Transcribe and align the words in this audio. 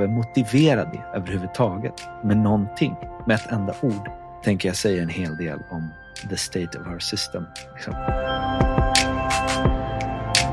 behöver 0.00 0.14
motivera 0.14 0.84
det 0.84 1.02
överhuvudtaget 1.14 2.08
med 2.22 2.36
någonting, 2.36 2.96
med 3.26 3.34
ett 3.34 3.52
enda 3.52 3.74
ord, 3.82 4.10
tänker 4.42 4.68
jag 4.68 4.76
säga 4.76 5.02
en 5.02 5.08
hel 5.08 5.36
del 5.36 5.58
om 5.70 5.88
the 6.28 6.36
state 6.36 6.78
of 6.78 6.86
our 6.86 6.98
system. 6.98 7.44
Liksom. 7.74 7.94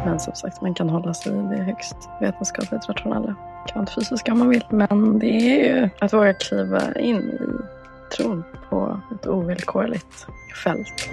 Men 0.06 0.20
som 0.20 0.36
sagt, 0.36 0.62
man 0.62 0.74
kan 0.74 0.90
hålla 0.90 1.14
sig 1.14 1.32
i 1.32 1.36
det 1.36 1.64
högst 1.64 1.96
vetenskapligt 2.22 2.90
rationella, 2.90 3.36
kvantfysiska 3.68 4.32
om 4.32 4.40
man 4.40 4.50
vill. 4.50 4.66
Men 4.70 5.20
det 5.20 5.28
är 5.28 5.76
ju 5.76 5.90
att 6.00 6.14
våga 6.14 6.34
kliva 6.34 6.94
in 6.96 7.20
i 7.20 8.16
tron 8.16 8.44
på 8.70 9.02
ett 9.16 9.28
ovillkorligt 9.28 10.28
fält. 10.64 11.10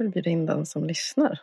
Kanske 0.00 0.04
vill 0.04 0.22
bjuda 0.22 0.30
in 0.30 0.46
den 0.46 0.66
som 0.66 0.84
lyssnar. 0.84 1.40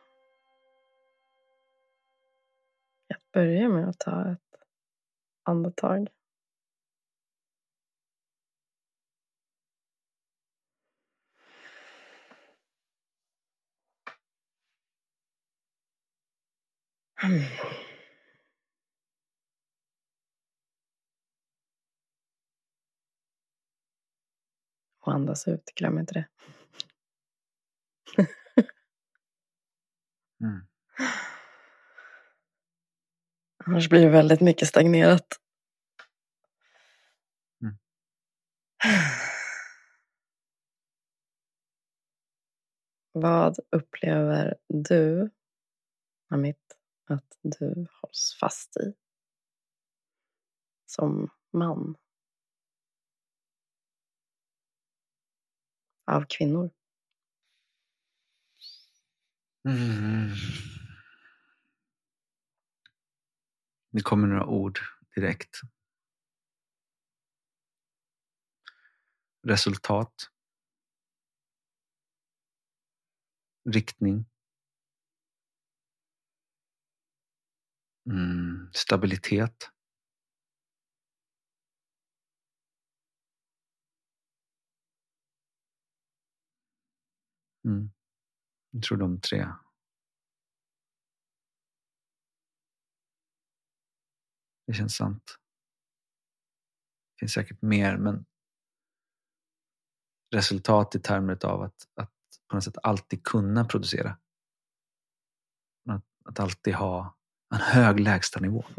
Att 3.09 3.31
börja 3.31 3.69
med 3.69 3.89
att 3.89 3.99
ta 3.99 4.31
ett 4.31 4.39
andetag. 5.43 6.07
Mm. 17.23 17.41
Och 24.99 25.13
andas 25.13 25.47
ut, 25.47 25.71
glöm 25.75 25.99
inte 25.99 26.13
det. 26.13 26.27
Mm. 30.41 30.61
Annars 33.65 33.89
blir 33.89 34.01
det 34.01 34.09
väldigt 34.09 34.41
mycket 34.41 34.67
stagnerat. 34.67 35.27
Mm. 37.61 37.77
Vad 43.11 43.57
upplever 43.71 44.55
du, 44.67 45.29
Amit, 46.29 46.77
att 47.09 47.37
du 47.41 47.87
hålls 48.01 48.37
fast 48.39 48.77
i? 48.77 48.93
Som 50.85 51.29
man? 51.51 51.97
Av 56.05 56.25
kvinnor? 56.29 56.76
Mm. 59.67 60.29
Det 63.91 64.01
kommer 64.01 64.27
några 64.27 64.45
ord 64.45 64.79
direkt. 65.15 65.59
Resultat. 69.43 70.13
Riktning. 73.69 74.25
Mm. 78.09 78.69
Stabilitet. 78.73 79.69
Mm. 87.65 87.96
Jag 88.71 88.83
tror 88.83 88.97
de 88.97 89.21
tre. 89.21 89.47
Det 94.67 94.73
känns 94.73 94.95
sant. 94.95 95.37
Det 97.13 97.19
finns 97.19 97.33
säkert 97.33 97.61
mer, 97.61 97.97
men 97.97 98.25
resultat 100.35 100.95
i 100.95 100.99
termer 100.99 101.45
av 101.45 101.61
att, 101.61 101.87
att 101.93 102.13
på 102.47 102.55
något 102.55 102.63
sätt 102.63 102.77
alltid 102.83 103.23
kunna 103.23 103.65
producera. 103.65 104.17
Att, 105.89 106.05
att 106.25 106.39
alltid 106.39 106.73
ha 106.73 107.17
en 107.55 107.61
hög 107.61 107.99
lägstanivå. 107.99 108.65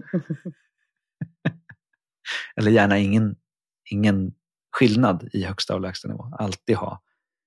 Eller 2.56 2.70
gärna 2.70 2.98
ingen, 2.98 3.36
ingen 3.84 4.34
skillnad 4.70 5.28
i 5.32 5.44
högsta 5.44 5.74
och 5.74 5.80
lägsta 5.80 6.08
nivå. 6.08 6.32
Alltid 6.38 6.76
ha 6.76 7.02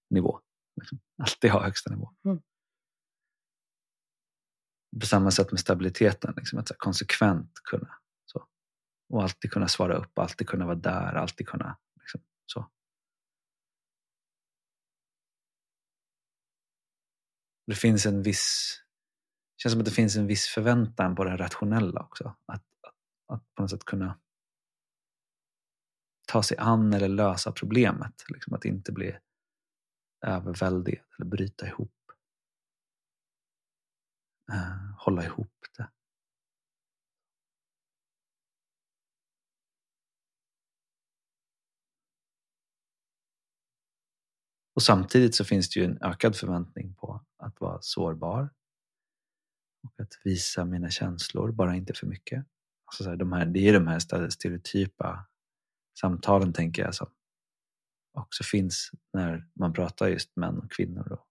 nivå. 0.09 0.41
Liksom. 0.75 0.99
Alltid 1.17 1.51
ha 1.51 1.63
högsta 1.63 1.89
nivå. 1.89 2.09
Mm. 2.25 2.41
På 4.99 5.05
samma 5.05 5.31
sätt 5.31 5.51
med 5.51 5.59
stabiliteten, 5.59 6.33
liksom, 6.37 6.59
att 6.59 6.71
konsekvent 6.77 7.51
kunna. 7.63 7.97
Så. 8.25 8.47
Och 9.09 9.23
alltid 9.23 9.51
kunna 9.51 9.67
svara 9.67 9.93
upp, 9.93 10.19
alltid 10.19 10.47
kunna 10.47 10.65
vara 10.65 10.75
där, 10.75 11.13
alltid 11.13 11.47
kunna 11.47 11.77
liksom, 11.99 12.21
så. 12.45 12.69
Det 17.67 17.75
finns 17.75 18.05
en 18.05 18.23
viss 18.23 18.77
det 19.61 19.63
känns 19.63 19.73
som 19.73 19.81
att 19.81 19.85
det 19.85 19.91
finns 19.91 20.15
en 20.15 20.27
viss 20.27 20.47
förväntan 20.47 21.15
på 21.15 21.23
det 21.23 21.38
rationella 21.38 22.01
också. 22.01 22.35
Att, 22.45 22.63
att, 22.81 22.95
att 23.33 23.55
på 23.55 23.61
något 23.61 23.71
sätt 23.71 23.85
kunna 23.85 24.19
ta 26.27 26.43
sig 26.43 26.57
an 26.57 26.93
eller 26.93 27.07
lösa 27.07 27.51
problemet. 27.51 28.25
Liksom 28.29 28.53
att 28.53 28.65
inte 28.65 28.91
bli 28.91 29.17
överväldigad 30.21 31.05
eller 31.17 31.29
bryta 31.29 31.67
ihop. 31.67 31.93
Eh, 34.51 34.95
hålla 34.97 35.23
ihop 35.23 35.57
det. 35.77 35.89
Och 44.75 44.83
samtidigt 44.83 45.35
så 45.35 45.45
finns 45.45 45.69
det 45.69 45.79
ju 45.79 45.85
en 45.85 45.97
ökad 46.01 46.35
förväntning 46.35 46.93
på 46.93 47.25
att 47.38 47.61
vara 47.61 47.77
sårbar 47.81 48.49
och 49.83 49.99
att 49.99 50.13
visa 50.23 50.65
mina 50.65 50.89
känslor, 50.89 51.51
bara 51.51 51.75
inte 51.75 51.93
för 51.93 52.07
mycket. 52.07 52.45
Alltså 52.85 53.03
så 53.03 53.09
här, 53.09 53.17
de 53.17 53.31
här, 53.31 53.45
det 53.45 53.59
är 53.59 53.73
de 53.73 53.88
här 53.88 54.29
stereotypa 54.29 55.27
samtalen, 55.99 56.53
tänker 56.53 56.81
jag, 56.81 56.95
som 56.95 57.07
också 58.13 58.44
finns 58.44 58.91
när 59.13 59.47
man 59.59 59.73
pratar 59.73 60.07
just 60.07 60.35
män 60.35 60.57
och 60.57 60.72
kvinnor. 60.72 61.11
Och 61.11 61.27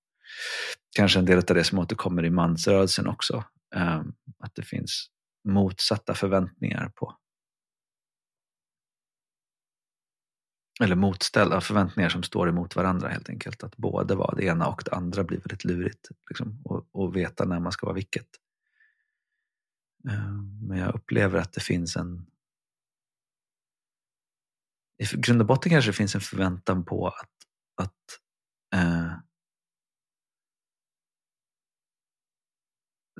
kanske 0.96 1.18
en 1.18 1.24
del 1.24 1.38
av 1.38 1.44
det 1.44 1.64
som 1.64 1.78
återkommer 1.78 2.24
i 2.24 2.30
mansrörelsen 2.30 3.06
också. 3.06 3.44
Ehm, 3.74 4.12
att 4.38 4.54
det 4.54 4.62
finns 4.62 5.06
motsatta 5.44 6.14
förväntningar 6.14 6.92
på 6.94 7.16
eller 10.80 10.96
motställda 10.96 11.60
förväntningar 11.60 12.08
som 12.08 12.22
står 12.22 12.48
emot 12.48 12.76
varandra 12.76 13.08
helt 13.08 13.28
enkelt. 13.28 13.62
Att 13.62 13.76
både 13.76 14.14
vara 14.14 14.34
det 14.34 14.44
ena 14.44 14.66
och 14.66 14.82
det 14.84 14.92
andra 14.92 15.24
blir 15.24 15.38
väldigt 15.38 15.64
lurigt. 15.64 16.08
Liksom, 16.30 16.60
och, 16.64 16.88
och 16.92 17.16
veta 17.16 17.44
när 17.44 17.60
man 17.60 17.72
ska 17.72 17.86
vara 17.86 17.94
vilket. 17.94 18.28
Ehm, 20.08 20.68
men 20.68 20.78
jag 20.78 20.94
upplever 20.94 21.38
att 21.38 21.52
det 21.52 21.60
finns 21.60 21.96
en... 21.96 22.26
I 25.00 25.16
grund 25.16 25.40
och 25.40 25.46
botten 25.46 25.70
kanske 25.70 25.90
det 25.90 25.96
finns 25.96 26.14
en 26.14 26.20
förväntan 26.20 26.84
på 26.84 27.08
att, 27.08 27.30
att 27.74 28.20
eh, 28.74 29.12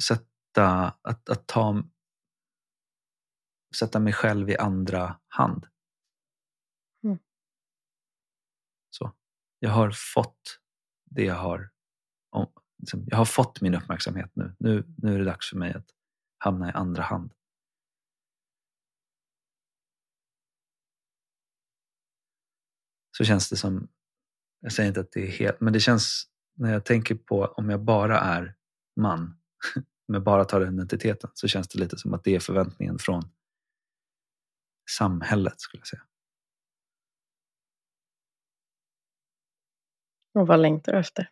sätta, 0.03 0.95
att, 1.03 1.29
att 1.29 1.47
ta, 1.47 1.83
sätta 3.77 4.01
mig 4.01 4.13
själv 4.13 4.51
i 4.51 4.57
andra 4.57 5.21
hand. 5.29 5.67
Mm. 7.05 7.19
Så. 8.91 9.13
Jag 9.59 9.71
har 9.71 9.91
fått 10.15 10.61
det 11.05 11.25
jag 11.25 11.35
har. 11.35 11.71
Om, 12.31 12.53
liksom, 12.79 13.05
jag 13.07 13.17
har 13.17 13.25
fått 13.25 13.61
min 13.61 13.75
uppmärksamhet 13.75 14.31
nu. 14.35 14.57
nu. 14.59 14.95
Nu 14.97 15.15
är 15.15 15.19
det 15.19 15.25
dags 15.25 15.51
för 15.51 15.57
mig 15.57 15.75
att 15.75 15.87
hamna 16.39 16.69
i 16.69 16.73
andra 16.73 17.03
hand. 17.03 17.35
Så 23.21 23.25
känns 23.25 23.51
det 23.51 23.57
som, 23.57 23.89
jag 24.61 24.73
säger 24.73 24.89
inte 24.89 25.01
att 25.01 25.13
det 25.13 25.23
är 25.23 25.31
helt, 25.31 25.61
men 25.61 25.73
det 25.73 25.81
känns 25.81 26.27
när 26.57 26.73
jag 26.73 26.85
tänker 26.85 27.15
på 27.15 27.45
om 27.45 27.71
jag 27.71 27.81
bara 27.81 28.21
är 28.21 28.55
man, 28.97 29.39
om 30.09 30.15
jag 30.15 30.23
bara 30.23 30.45
tar 30.45 30.61
den 30.61 30.75
identiteten, 30.75 31.31
så 31.35 31.49
känns 31.49 31.69
det 31.69 31.79
lite 31.79 31.99
som 31.99 32.15
att 32.15 32.25
det 32.25 32.35
är 32.35 32.41
förväntningen 32.41 32.99
från 32.99 33.23
samhället 34.91 35.61
skulle 35.61 35.81
jag 35.81 35.87
säga. 35.87 36.03
Och 40.35 40.47
vad 40.47 40.61
längtar 40.61 40.93
du 40.93 40.99
efter? 40.99 41.31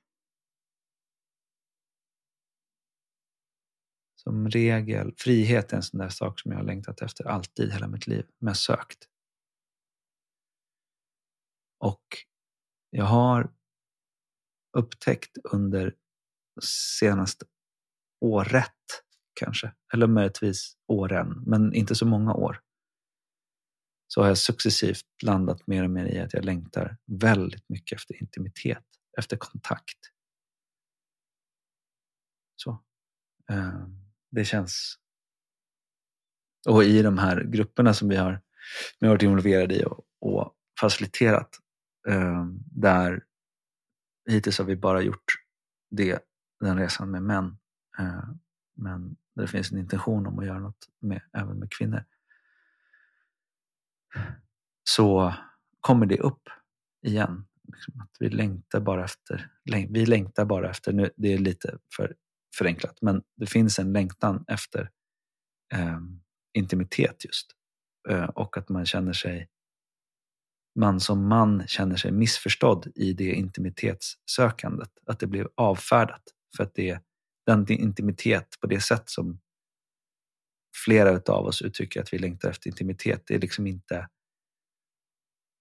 Som 4.16 4.48
regel, 4.48 5.14
frihet 5.16 5.72
är 5.72 5.76
en 5.76 5.82
sån 5.82 6.00
där 6.00 6.08
sak 6.08 6.40
som 6.40 6.50
jag 6.50 6.58
har 6.58 6.64
längtat 6.64 7.02
efter 7.02 7.24
alltid 7.24 7.72
hela 7.72 7.88
mitt 7.88 8.06
liv, 8.06 8.26
men 8.38 8.54
sökt. 8.54 9.08
Och 11.78 12.04
jag 12.90 13.04
har 13.04 13.52
upptäckt 14.76 15.38
under 15.52 15.94
senaste 16.98 17.46
året 18.20 18.72
kanske, 19.40 19.72
eller 19.94 20.06
möjligtvis 20.06 20.76
åren, 20.86 21.42
men 21.46 21.74
inte 21.74 21.94
så 21.94 22.06
många 22.06 22.34
år, 22.34 22.60
så 24.06 24.20
har 24.20 24.28
jag 24.28 24.38
successivt 24.38 25.22
landat 25.22 25.66
mer 25.66 25.84
och 25.84 25.90
mer 25.90 26.06
i 26.06 26.18
att 26.18 26.32
jag 26.32 26.44
längtar 26.44 26.96
väldigt 27.06 27.68
mycket 27.68 27.96
efter 27.96 28.22
intimitet, 28.22 28.84
efter 29.18 29.36
kontakt. 29.36 29.98
Så. 32.56 32.84
Eh, 33.50 33.86
det 34.30 34.44
känns... 34.44 34.98
Och 36.68 36.84
i 36.84 37.02
de 37.02 37.18
här 37.18 37.44
grupperna 37.44 37.94
som 37.94 38.08
vi 38.08 38.16
har, 38.16 38.42
vi 39.00 39.06
har 39.06 39.14
varit 39.14 39.22
involverade 39.22 39.74
i 39.74 39.84
och, 39.84 40.06
och 40.20 40.54
faciliterat, 40.80 41.58
Ehm, 42.08 42.58
där 42.72 43.24
hittills 44.28 44.58
har 44.58 44.64
vi 44.64 44.76
bara 44.76 45.02
gjort 45.02 45.24
det, 45.90 46.18
den 46.60 46.78
resan 46.78 47.10
med 47.10 47.22
män. 47.22 47.58
Eh, 47.98 48.28
men 48.76 49.16
där 49.34 49.42
det 49.42 49.48
finns 49.48 49.72
en 49.72 49.78
intention 49.78 50.26
om 50.26 50.38
att 50.38 50.46
göra 50.46 50.58
något 50.58 50.88
med, 51.00 51.22
även 51.32 51.58
med 51.58 51.70
kvinnor. 51.70 52.04
Så 54.84 55.34
kommer 55.80 56.06
det 56.06 56.20
upp 56.20 56.48
igen. 57.06 57.44
Liksom 57.62 58.00
att 58.00 58.10
vi 58.20 58.28
längtar 58.28 58.80
bara 58.80 59.04
efter, 59.04 59.50
vi 59.64 60.06
längtar 60.06 60.44
bara 60.44 60.70
efter, 60.70 60.92
nu, 60.92 61.10
det 61.16 61.32
är 61.32 61.38
lite 61.38 61.78
för 61.96 62.14
förenklat, 62.58 62.98
men 63.02 63.22
det 63.36 63.46
finns 63.46 63.78
en 63.78 63.92
längtan 63.92 64.44
efter 64.48 64.90
eh, 65.74 66.00
intimitet 66.52 67.24
just. 67.24 67.46
Eh, 68.08 68.24
och 68.24 68.56
att 68.56 68.68
man 68.68 68.86
känner 68.86 69.12
sig, 69.12 69.48
man 70.78 71.00
som 71.00 71.28
man 71.28 71.66
känner 71.66 71.96
sig 71.96 72.12
missförstådd 72.12 72.92
i 72.94 73.12
det 73.12 73.32
intimitetssökandet. 73.32 74.90
Att 75.06 75.18
det 75.18 75.26
blir 75.26 75.48
avfärdat 75.54 76.22
för 76.56 76.62
att 76.64 76.74
det 76.74 76.90
är 76.90 77.00
den 77.46 77.72
intimitet 77.72 78.56
på 78.60 78.66
det 78.66 78.80
sätt 78.80 79.02
som 79.10 79.40
flera 80.84 81.32
av 81.32 81.46
oss 81.46 81.62
uttrycker 81.62 82.00
att 82.00 82.12
vi 82.12 82.18
längtar 82.18 82.50
efter 82.50 82.70
intimitet. 82.70 83.22
Det 83.26 83.34
är 83.34 83.38
liksom 83.38 83.66
inte 83.66 84.08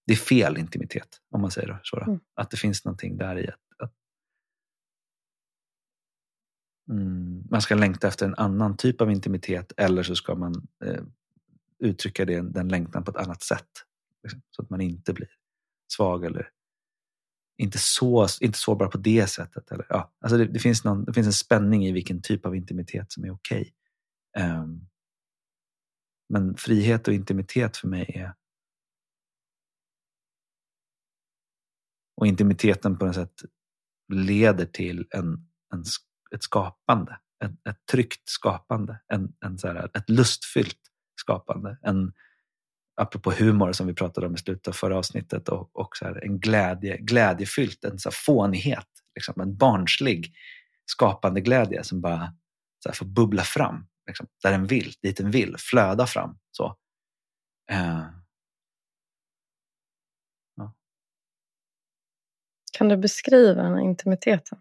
det 0.06 0.12
är 0.12 0.16
fel 0.16 0.58
intimitet, 0.58 1.20
om 1.30 1.40
man 1.40 1.50
säger 1.50 1.80
så. 1.82 2.00
Mm. 2.00 2.20
Att 2.34 2.50
det 2.50 2.56
finns 2.56 2.84
någonting 2.84 3.16
där 3.16 3.38
i 3.38 3.48
att, 3.48 3.54
att 3.78 3.92
mm, 6.90 7.44
man 7.50 7.62
ska 7.62 7.74
längta 7.74 8.08
efter 8.08 8.26
en 8.26 8.34
annan 8.34 8.76
typ 8.76 9.00
av 9.00 9.10
intimitet 9.10 9.72
eller 9.76 10.02
så 10.02 10.14
ska 10.14 10.34
man 10.34 10.68
eh, 10.84 11.02
uttrycka 11.78 12.24
det, 12.24 12.40
den 12.40 12.68
längtan 12.68 13.04
på 13.04 13.10
ett 13.10 13.16
annat 13.16 13.42
sätt. 13.42 13.68
Liksom, 14.22 14.42
så 14.50 14.62
att 14.62 14.70
man 14.70 14.80
inte 14.80 15.12
blir 15.12 15.28
svag 15.92 16.24
eller 16.24 16.50
inte, 17.58 17.78
så, 17.78 18.26
inte 18.40 18.58
sårbar 18.58 18.86
på 18.86 18.98
det 18.98 19.26
sättet. 19.26 19.70
Eller, 19.70 19.86
ja, 19.88 20.12
alltså 20.20 20.38
det, 20.38 20.46
det, 20.46 20.58
finns 20.58 20.84
någon, 20.84 21.04
det 21.04 21.12
finns 21.12 21.26
en 21.26 21.32
spänning 21.32 21.86
i 21.86 21.92
vilken 21.92 22.22
typ 22.22 22.46
av 22.46 22.56
intimitet 22.56 23.12
som 23.12 23.24
är 23.24 23.30
okej. 23.30 23.74
Okay. 24.36 24.50
Um, 24.50 24.88
men 26.28 26.56
frihet 26.56 27.08
och 27.08 27.14
intimitet 27.14 27.76
för 27.76 27.88
mig 27.88 28.12
är 28.14 28.34
och 32.16 32.26
intimiteten 32.26 32.98
på 32.98 33.06
något 33.06 33.14
sätt 33.14 33.42
leder 34.12 34.66
till 34.66 35.06
en, 35.10 35.48
en, 35.72 35.84
ett 36.34 36.42
skapande, 36.42 37.20
ett, 37.44 37.66
ett 37.68 37.86
tryggt 37.92 38.28
skapande, 38.28 39.00
en, 39.08 39.32
en 39.40 39.58
så 39.58 39.68
här, 39.68 39.90
ett 39.94 40.10
lustfyllt 40.10 40.80
skapande. 41.20 41.78
En, 41.82 42.12
apropå 42.98 43.30
humor 43.30 43.72
som 43.72 43.86
vi 43.86 43.94
pratade 43.94 44.26
om 44.26 44.34
i 44.34 44.38
slutet 44.38 44.68
av 44.68 44.72
förra 44.72 44.98
avsnittet, 44.98 45.48
och, 45.48 45.70
och 45.72 45.96
så 45.96 46.04
här, 46.04 46.24
en 46.24 46.40
glädje, 46.40 46.96
glädjefyllt, 46.96 47.84
en 47.84 47.98
så 47.98 48.10
fånighet, 48.10 48.88
liksom, 49.14 49.40
en 49.40 49.56
barnslig 49.56 50.34
skapande 50.86 51.40
glädje 51.40 51.84
som 51.84 52.00
bara 52.00 52.34
så 52.78 52.88
här, 52.88 52.96
får 52.96 53.06
bubbla 53.06 53.42
fram, 53.42 53.86
liksom, 54.06 54.26
där 54.42 54.50
den 54.50 54.66
vill, 54.66 54.92
dit 55.02 55.16
den 55.16 55.30
vill, 55.30 55.56
flöda 55.58 56.06
fram. 56.06 56.38
Så. 56.50 56.76
Uh. 57.72 58.06
Ja. 60.56 60.74
Kan 62.72 62.88
du 62.88 62.96
beskriva 62.96 63.62
den 63.62 63.74
här 63.74 63.82
intimiteten? 63.82 64.60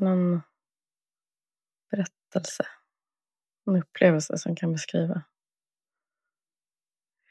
Någon 0.00 0.40
berättelse, 1.90 2.66
en 3.66 3.76
upplevelse 3.76 4.38
som 4.38 4.56
kan 4.56 4.72
beskriva 4.72 5.22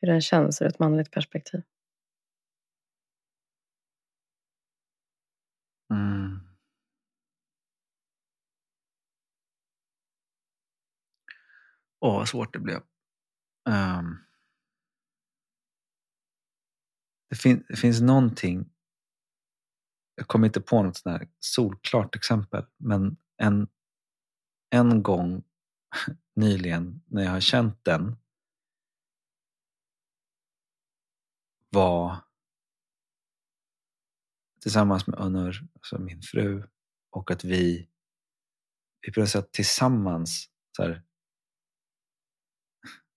hur 0.04 0.08
den 0.08 0.22
känns 0.22 0.62
ur 0.62 0.68
ett 0.68 0.80
manligt 0.80 1.12
perspektiv. 1.12 1.62
Mm. 5.94 6.40
Åh, 12.00 12.18
vad 12.18 12.30
svårt 12.30 12.54
det 12.54 12.60
blev. 12.60 12.82
Um. 13.70 14.20
Det, 17.30 17.36
fin 17.36 17.66
det, 17.68 17.76
finns 17.76 18.02
någonting, 18.02 18.70
jag 20.16 20.28
kommer 20.28 20.48
inte 20.48 20.62
på 20.62 20.84
något 20.84 20.98
sånt 20.98 21.20
här 21.20 21.30
solklart 21.40 22.16
exempel, 22.16 22.66
men 22.78 23.18
en, 23.38 23.68
en 24.70 25.04
gång 25.04 25.44
nyligen 26.36 27.02
när 27.08 27.24
jag 27.24 27.32
har 27.32 27.40
känt 27.40 27.86
den 27.86 28.18
var 31.74 32.18
tillsammans 34.62 35.08
med 35.08 35.20
Önur, 35.20 35.68
alltså 35.74 36.00
min 36.00 36.22
fru, 36.22 36.64
och 37.12 37.32
att 37.32 37.44
vi, 37.44 37.90
vi 39.02 39.14
på 39.14 39.20
något 39.20 39.30
sätt 39.30 39.52
tillsammans, 39.52 40.50
så 40.78 40.84
här, 40.84 41.04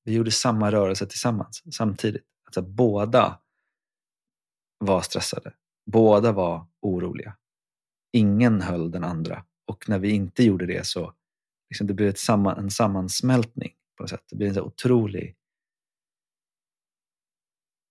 vi 0.05 0.13
gjorde 0.13 0.31
samma 0.31 0.73
rörelse 0.73 1.07
tillsammans 1.07 1.63
samtidigt. 1.77 2.25
Alltså 2.45 2.63
båda 2.63 3.41
var 4.79 5.01
stressade. 5.01 5.55
Båda 5.91 6.33
var 6.33 6.67
oroliga. 6.81 7.37
Ingen 8.13 8.61
höll 8.61 8.91
den 8.91 9.05
andra. 9.05 9.45
Och 9.67 9.89
när 9.89 9.99
vi 9.99 10.11
inte 10.11 10.43
gjorde 10.45 10.67
det 10.67 10.87
så 10.87 11.15
liksom 11.71 11.87
det 11.87 11.95
blev 11.95 12.09
ett 12.09 12.19
samma, 12.19 12.57
en 12.57 12.71
sammansmältning 12.71 13.75
på 13.97 14.03
något 14.03 14.11
sätt. 14.11 14.25
Det 14.31 14.37
blev 14.37 14.49
en 14.49 14.55
så 14.55 14.63
otrolig 14.63 15.37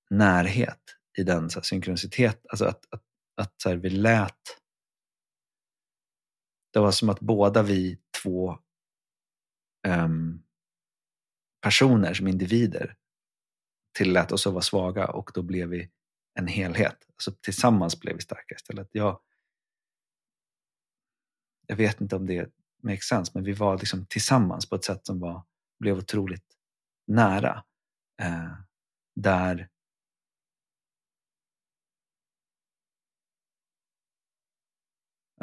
närhet 0.10 0.82
i 1.18 1.24
den 1.24 1.50
så 1.50 1.60
här, 1.60 1.64
synkronicitet. 1.64 2.46
Alltså 2.50 2.66
att, 2.66 2.86
att, 2.90 3.04
att 3.36 3.62
så 3.62 3.70
här, 3.70 3.76
vi 3.76 3.90
lät... 3.90 4.62
Det 6.74 6.80
var 6.80 6.92
som 6.92 7.10
att 7.10 7.20
båda 7.20 7.64
vi 7.64 8.00
två 8.24 8.60
um, 9.88 10.44
personer 11.62 12.14
som 12.14 12.28
individer 12.28 12.96
tillät 13.98 14.32
oss 14.32 14.48
att 14.48 14.54
vara 14.54 14.62
svaga 14.62 15.08
och 15.08 15.32
då 15.34 15.42
blev 15.42 15.70
vi 15.70 15.92
en 16.40 16.48
helhet. 16.48 17.08
Alltså 17.10 17.32
tillsammans 17.32 18.00
blev 18.00 18.16
vi 18.16 18.22
starka 18.22 18.56
istället. 18.56 18.90
Jag, 18.92 19.20
jag 21.68 21.76
vet 21.76 22.02
inte 22.02 22.16
om 22.16 22.26
det 22.26 22.52
makes 22.84 23.04
sense, 23.04 23.32
men 23.36 23.44
vi 23.44 23.54
var 23.54 23.78
liksom 23.78 24.06
tillsammans 24.06 24.70
på 24.70 24.76
ett 24.76 24.84
sätt 24.84 25.06
som 25.06 25.20
var, 25.20 25.44
blev 25.80 25.98
otroligt 25.98 26.58
nära. 27.08 27.64
Eh, 28.22 28.54
där 29.16 29.70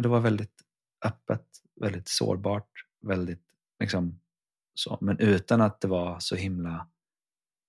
det 0.02 0.08
var 0.08 0.20
väldigt 0.20 0.62
öppet, 1.04 1.46
väldigt 1.80 2.08
sårbart, 2.08 2.86
väldigt 3.00 3.42
liksom 3.80 4.20
så. 4.74 4.98
Men 5.00 5.18
utan 5.18 5.60
att 5.60 5.80
det 5.80 5.88
var 5.88 6.20
så 6.20 6.36
himla, 6.36 6.88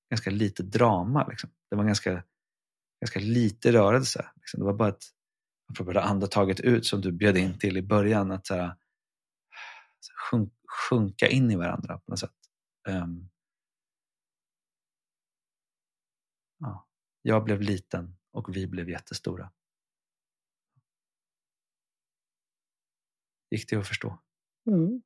ganska 0.09 0.29
lite 0.29 0.63
drama. 0.63 1.27
Liksom. 1.27 1.49
Det 1.69 1.75
var 1.75 1.83
ganska, 1.83 2.23
ganska 3.01 3.19
lite 3.19 3.73
rörelse. 3.73 4.29
Liksom. 4.35 4.59
Det 4.59 4.65
var 4.65 4.73
bara 4.73 4.89
ett, 4.89 5.05
apropå 5.69 5.91
det 5.91 6.03
andetaget 6.03 6.59
ut 6.59 6.85
som 6.85 7.01
du 7.01 7.11
bjöd 7.11 7.37
in 7.37 7.59
till 7.59 7.77
i 7.77 7.81
början, 7.81 8.31
att 8.31 8.47
så 8.47 8.55
här, 8.55 8.75
sjunk, 10.29 10.53
sjunka 10.89 11.27
in 11.27 11.51
i 11.51 11.55
varandra 11.55 11.97
på 11.97 12.11
något 12.11 12.19
sätt. 12.19 12.31
Um, 12.87 13.29
ja. 16.59 16.87
Jag 17.21 17.43
blev 17.43 17.61
liten 17.61 18.17
och 18.31 18.55
vi 18.55 18.67
blev 18.67 18.89
jättestora. 18.89 19.51
Gick 23.53 23.69
det 23.69 23.75
att 23.75 23.87
förstå? 23.87 24.19
Mm. 24.67 25.01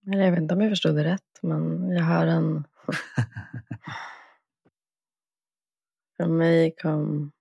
Jag 0.00 0.30
vet 0.30 0.38
inte 0.38 0.54
om 0.54 0.60
jag 0.60 0.70
förstod 0.70 0.96
det 0.96 1.04
rätt, 1.04 1.38
men 1.42 1.90
jag 1.90 2.04
har 2.04 2.26
en... 2.26 2.64
För 6.16 6.26
mig 6.26 6.76
kom... 6.76 7.32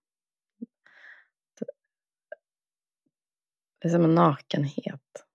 Det 3.79 3.88
är 3.88 3.89
som 3.89 4.03
en 4.03 4.15
nakenhet. 4.15 5.25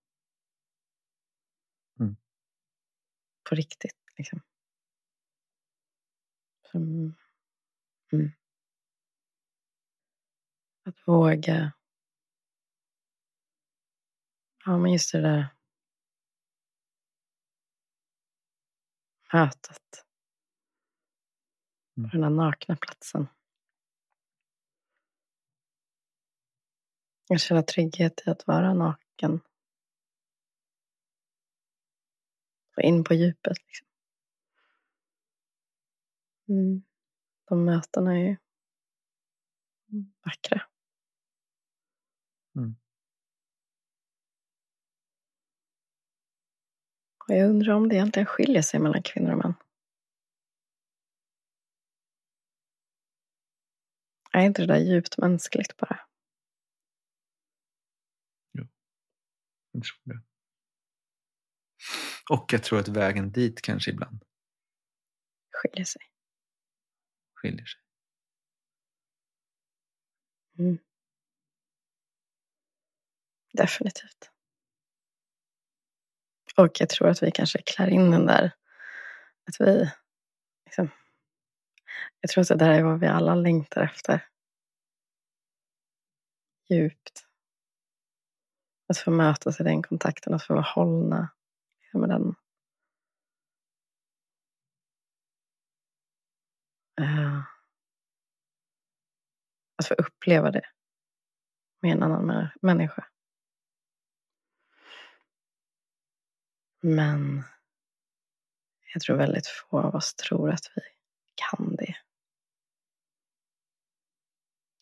Mm. 2.01 2.17
På 3.49 3.55
riktigt, 3.55 3.99
liksom. 4.17 4.41
Som... 6.71 7.15
Mm. 8.13 8.33
Att 10.85 11.09
våga. 11.09 11.73
Ja, 14.65 14.79
men 14.79 14.93
just 14.93 15.13
det 15.13 15.21
där 15.21 15.47
mötet. 19.33 20.05
Mm. 21.97 22.11
På 22.11 22.17
den 22.17 22.23
här 22.23 22.31
nakna 22.31 22.77
platsen. 22.77 23.27
Jag 27.29 27.41
känner 27.41 27.63
trygghet 27.63 28.23
i 28.27 28.31
att 28.31 28.47
vara 28.47 28.75
naken. 28.75 29.41
Och 32.77 32.83
in 32.83 33.05
på 33.05 33.15
djupet. 33.15 33.57
Liksom. 33.67 33.87
Mm. 36.49 36.83
De 37.45 37.65
mötena 37.65 38.13
är 38.13 38.19
ju 38.19 38.37
vackra. 40.25 40.63
Mm. 42.57 42.77
Och 47.19 47.24
jag 47.37 47.51
undrar 47.51 47.75
om 47.75 47.89
det 47.89 47.95
egentligen 47.95 48.27
skiljer 48.27 48.63
sig 48.63 48.81
mellan 48.81 49.03
kvinnor 49.03 49.33
och 49.33 49.39
män. 49.39 49.55
Är 54.33 54.41
inte 54.41 54.63
det 54.63 54.67
där 54.67 54.81
djupt 54.81 55.19
mänskligt 55.19 55.77
bara? 55.77 56.01
Jag 59.73 59.83
tror 59.85 60.15
det. 60.15 60.23
Och 62.31 62.53
jag 62.53 62.63
tror 62.65 62.79
att 62.79 62.89
vägen 62.89 63.33
dit 63.33 63.63
kanske 63.63 63.91
ibland 63.91 64.25
Skiljer 65.51 65.85
sig. 65.85 66.03
skiljer 67.35 67.67
sig. 67.67 67.81
Mm. 70.59 70.79
Definitivt. 73.53 74.34
Och 76.57 76.81
jag 76.81 76.89
tror 76.89 77.09
att 77.09 77.23
vi 77.23 77.31
kanske 77.31 77.63
klär 77.63 77.89
in 77.89 78.11
den 78.11 78.27
där, 78.27 78.53
att 79.47 79.61
vi, 79.61 79.91
liksom, 80.67 80.91
jag 82.21 82.31
tror 82.31 82.43
att 82.43 82.49
det 82.49 82.55
där 82.55 82.71
är 82.71 82.83
vad 82.83 83.01
vi 83.01 83.07
alla 83.07 83.35
längtar 83.35 83.83
efter. 83.83 84.29
Djupt. 86.71 87.27
Att 88.89 88.99
få 88.99 89.11
mötas 89.11 89.61
i 89.61 89.65
den 89.65 89.83
kontakten, 89.83 90.35
att 90.35 90.47
få 90.47 90.55
vara 90.55 90.67
hållna 90.75 91.29
med 91.93 92.09
den. 92.09 92.35
Eh. 97.01 97.41
Att 99.79 99.87
få 99.87 99.95
uppleva 99.95 100.51
det 100.51 100.67
med 101.83 101.93
en 101.93 102.03
annan 102.03 102.49
människa. 102.63 103.09
Men 106.87 107.43
jag 108.93 109.03
tror 109.03 109.17
väldigt 109.17 109.47
få 109.47 109.81
av 109.81 109.95
oss 109.95 110.15
tror 110.15 110.51
att 110.51 110.73
vi 110.77 110.83
kan 111.35 111.77
det. 111.77 111.97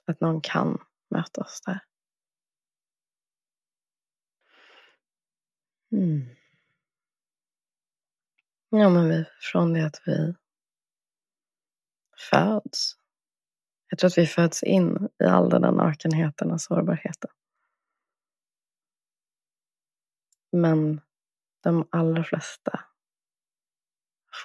Att 0.06 0.20
någon 0.20 0.40
kan 0.40 0.84
möta 1.10 1.40
oss 1.40 1.60
där. 1.66 1.80
Mm. 5.92 6.26
Ja, 8.68 8.88
men 8.90 9.08
vi, 9.08 9.24
från 9.40 9.72
det 9.72 9.86
att 9.86 10.02
vi 10.06 10.34
föds. 12.30 12.96
Jag 13.88 13.98
tror 13.98 14.08
att 14.08 14.18
vi 14.18 14.26
föds 14.26 14.62
in 14.62 15.08
i 15.18 15.24
all 15.24 15.50
den 15.50 15.62
där 15.62 15.72
nakenheten 15.72 16.50
och 16.50 16.60
sårbarheten. 16.60 17.30
Men 20.52 21.00
de 21.62 21.88
allra 21.90 22.24
flesta 22.24 22.84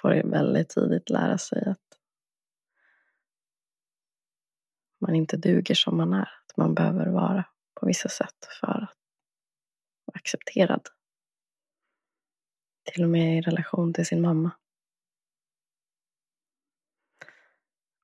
får 0.02 0.30
väldigt 0.30 0.68
tidigt 0.68 1.10
lära 1.10 1.38
sig 1.38 1.64
att 1.66 1.98
man 5.00 5.14
inte 5.14 5.36
duger 5.36 5.74
som 5.74 5.96
man 5.96 6.12
är. 6.12 6.30
Att 6.48 6.56
man 6.56 6.74
behöver 6.74 7.06
vara 7.06 7.44
på 7.74 7.86
vissa 7.86 8.08
sätt 8.08 8.48
för 8.60 8.66
att 8.66 8.96
vara 10.04 10.14
accepterad. 10.14 10.88
Till 12.84 13.02
och 13.04 13.10
med 13.10 13.38
i 13.38 13.40
relation 13.40 13.94
till 13.94 14.06
sin 14.06 14.20
mamma. 14.20 14.50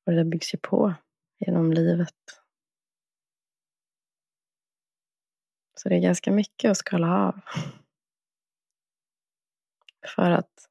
Och 0.06 0.12
det 0.12 0.24
byggs 0.24 0.54
ju 0.54 0.58
på 0.58 0.94
genom 1.38 1.72
livet. 1.72 2.14
Så 5.74 5.88
det 5.88 5.94
är 5.94 6.00
ganska 6.00 6.32
mycket 6.32 6.70
att 6.70 6.76
skala 6.76 7.18
av. 7.18 7.40
För 10.06 10.30
att 10.30 10.70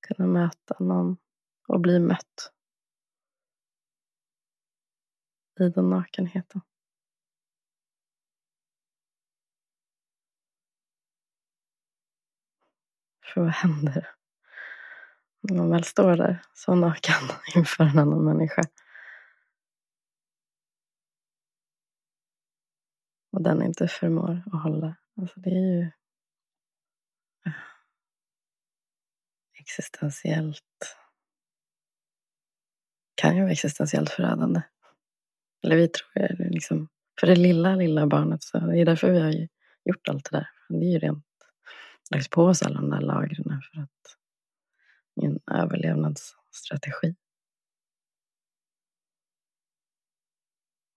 kunna 0.00 0.26
möta 0.26 0.76
någon 0.78 1.16
och 1.68 1.80
bli 1.80 1.98
mött 1.98 2.52
i 5.60 5.68
den 5.68 5.90
nakenheten. 5.90 6.60
För 13.24 13.40
vad 13.40 13.50
händer 13.50 14.16
när 15.40 15.56
man 15.56 15.70
väl 15.70 15.84
står 15.84 16.16
där 16.16 16.42
så 16.54 16.74
naken 16.74 17.14
inför 17.56 17.84
en 17.84 17.98
annan 17.98 18.24
människa? 18.24 18.62
Och 23.32 23.42
den 23.42 23.62
inte 23.62 23.88
förmår 23.88 24.42
att 24.46 24.62
hålla. 24.62 24.96
Alltså 25.16 25.40
det 25.40 25.50
är 25.50 25.82
ju 25.82 25.90
existentiellt 29.66 30.96
kan 33.14 33.36
ju 33.36 33.42
vara 33.42 33.52
existentiellt 33.52 34.10
förödande. 34.10 34.62
Eller 35.64 35.76
vi 35.76 35.88
tror 35.88 36.08
det, 36.14 36.48
liksom, 36.50 36.88
för 37.20 37.26
det 37.26 37.36
lilla, 37.36 37.74
lilla 37.74 38.06
barnet. 38.06 38.42
Så 38.42 38.58
det 38.58 38.80
är 38.80 38.84
därför 38.84 39.10
vi 39.10 39.20
har 39.20 39.48
gjort 39.84 40.08
allt 40.08 40.30
det 40.30 40.36
där. 40.36 40.48
Det 40.68 40.86
är 40.86 40.92
ju 40.92 40.98
rent 40.98 41.24
lagt 42.10 42.30
på 42.30 42.42
oss 42.42 42.62
alla 42.62 42.80
de 42.80 42.90
där 42.90 43.00
lagren 43.00 43.44
för 43.44 43.80
att 43.80 44.16
en 45.22 45.38
överlevnadsstrategi. 45.50 47.14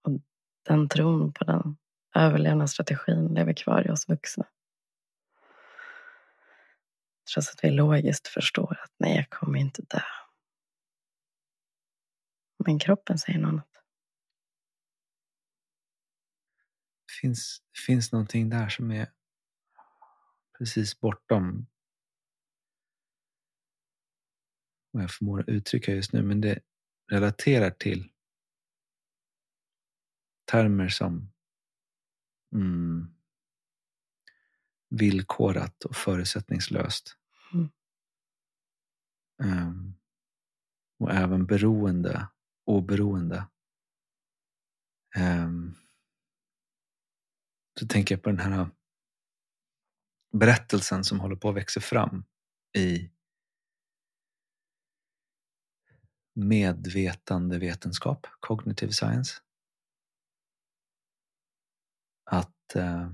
Och 0.03 0.19
den 0.67 0.89
tron 0.89 1.33
på 1.33 1.43
den 1.43 1.77
överlevnadsstrategin 2.15 3.33
lever 3.33 3.53
kvar 3.53 3.87
i 3.87 3.91
oss 3.91 4.09
vuxna. 4.09 4.45
Trots 7.33 7.49
att 7.49 7.63
vi 7.63 7.69
logiskt 7.71 8.27
förstår 8.27 8.79
att 8.83 8.91
nej, 8.97 9.15
jag 9.15 9.29
kommer 9.29 9.59
inte 9.59 9.81
dö. 9.81 10.01
Men 12.65 12.79
kroppen 12.79 13.17
säger 13.17 13.39
något 13.39 13.49
annat. 13.49 13.65
Finns, 17.21 17.61
finns 17.85 18.11
någonting 18.11 18.49
där 18.49 18.69
som 18.69 18.91
är 18.91 19.11
precis 20.57 20.99
bortom 20.99 21.67
vad 24.91 25.03
jag 25.03 25.11
förmår 25.11 25.49
uttrycka 25.49 25.91
just 25.91 26.13
nu, 26.13 26.23
men 26.23 26.41
det 26.41 26.59
relaterar 27.11 27.69
till 27.69 28.11
termer 30.45 30.89
som 30.89 31.31
mm, 32.53 33.15
villkorat 34.89 35.85
och 35.85 35.95
förutsättningslöst. 35.95 37.18
Mm. 37.53 37.69
Um, 39.43 39.95
och 40.99 41.11
även 41.11 41.45
beroende, 41.45 42.27
oberoende. 42.65 43.47
Um, 45.17 45.75
så 47.79 47.87
tänker 47.87 48.15
jag 48.15 48.23
på 48.23 48.29
den 48.29 48.39
här 48.39 48.69
berättelsen 50.31 51.03
som 51.03 51.19
håller 51.19 51.35
på 51.35 51.49
att 51.49 51.55
växa 51.55 51.79
fram 51.81 52.23
i 52.77 53.11
medvetande 56.33 57.59
vetenskap, 57.59 58.27
cognitive 58.39 58.91
science. 58.91 59.41
Att, 62.25 62.75
uh, 62.75 63.11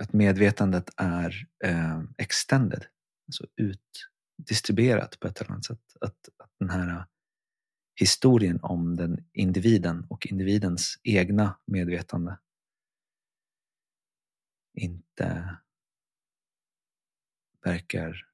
att 0.00 0.12
medvetandet 0.12 0.90
är 0.96 1.48
eh, 1.64 2.02
extended, 2.18 2.86
alltså 3.26 3.46
utdistribuerat 3.56 5.20
på 5.20 5.28
ett 5.28 5.40
eller 5.40 5.50
annat 5.50 5.64
sätt. 5.64 5.96
Att, 6.00 6.28
att 6.38 6.50
den 6.58 6.70
här 6.70 7.06
historien 8.00 8.60
om 8.62 8.96
den 8.96 9.24
individen 9.32 10.06
och 10.10 10.26
individens 10.26 10.98
egna 11.02 11.58
medvetande 11.66 12.38
inte 14.74 15.56
verkar 17.64 18.26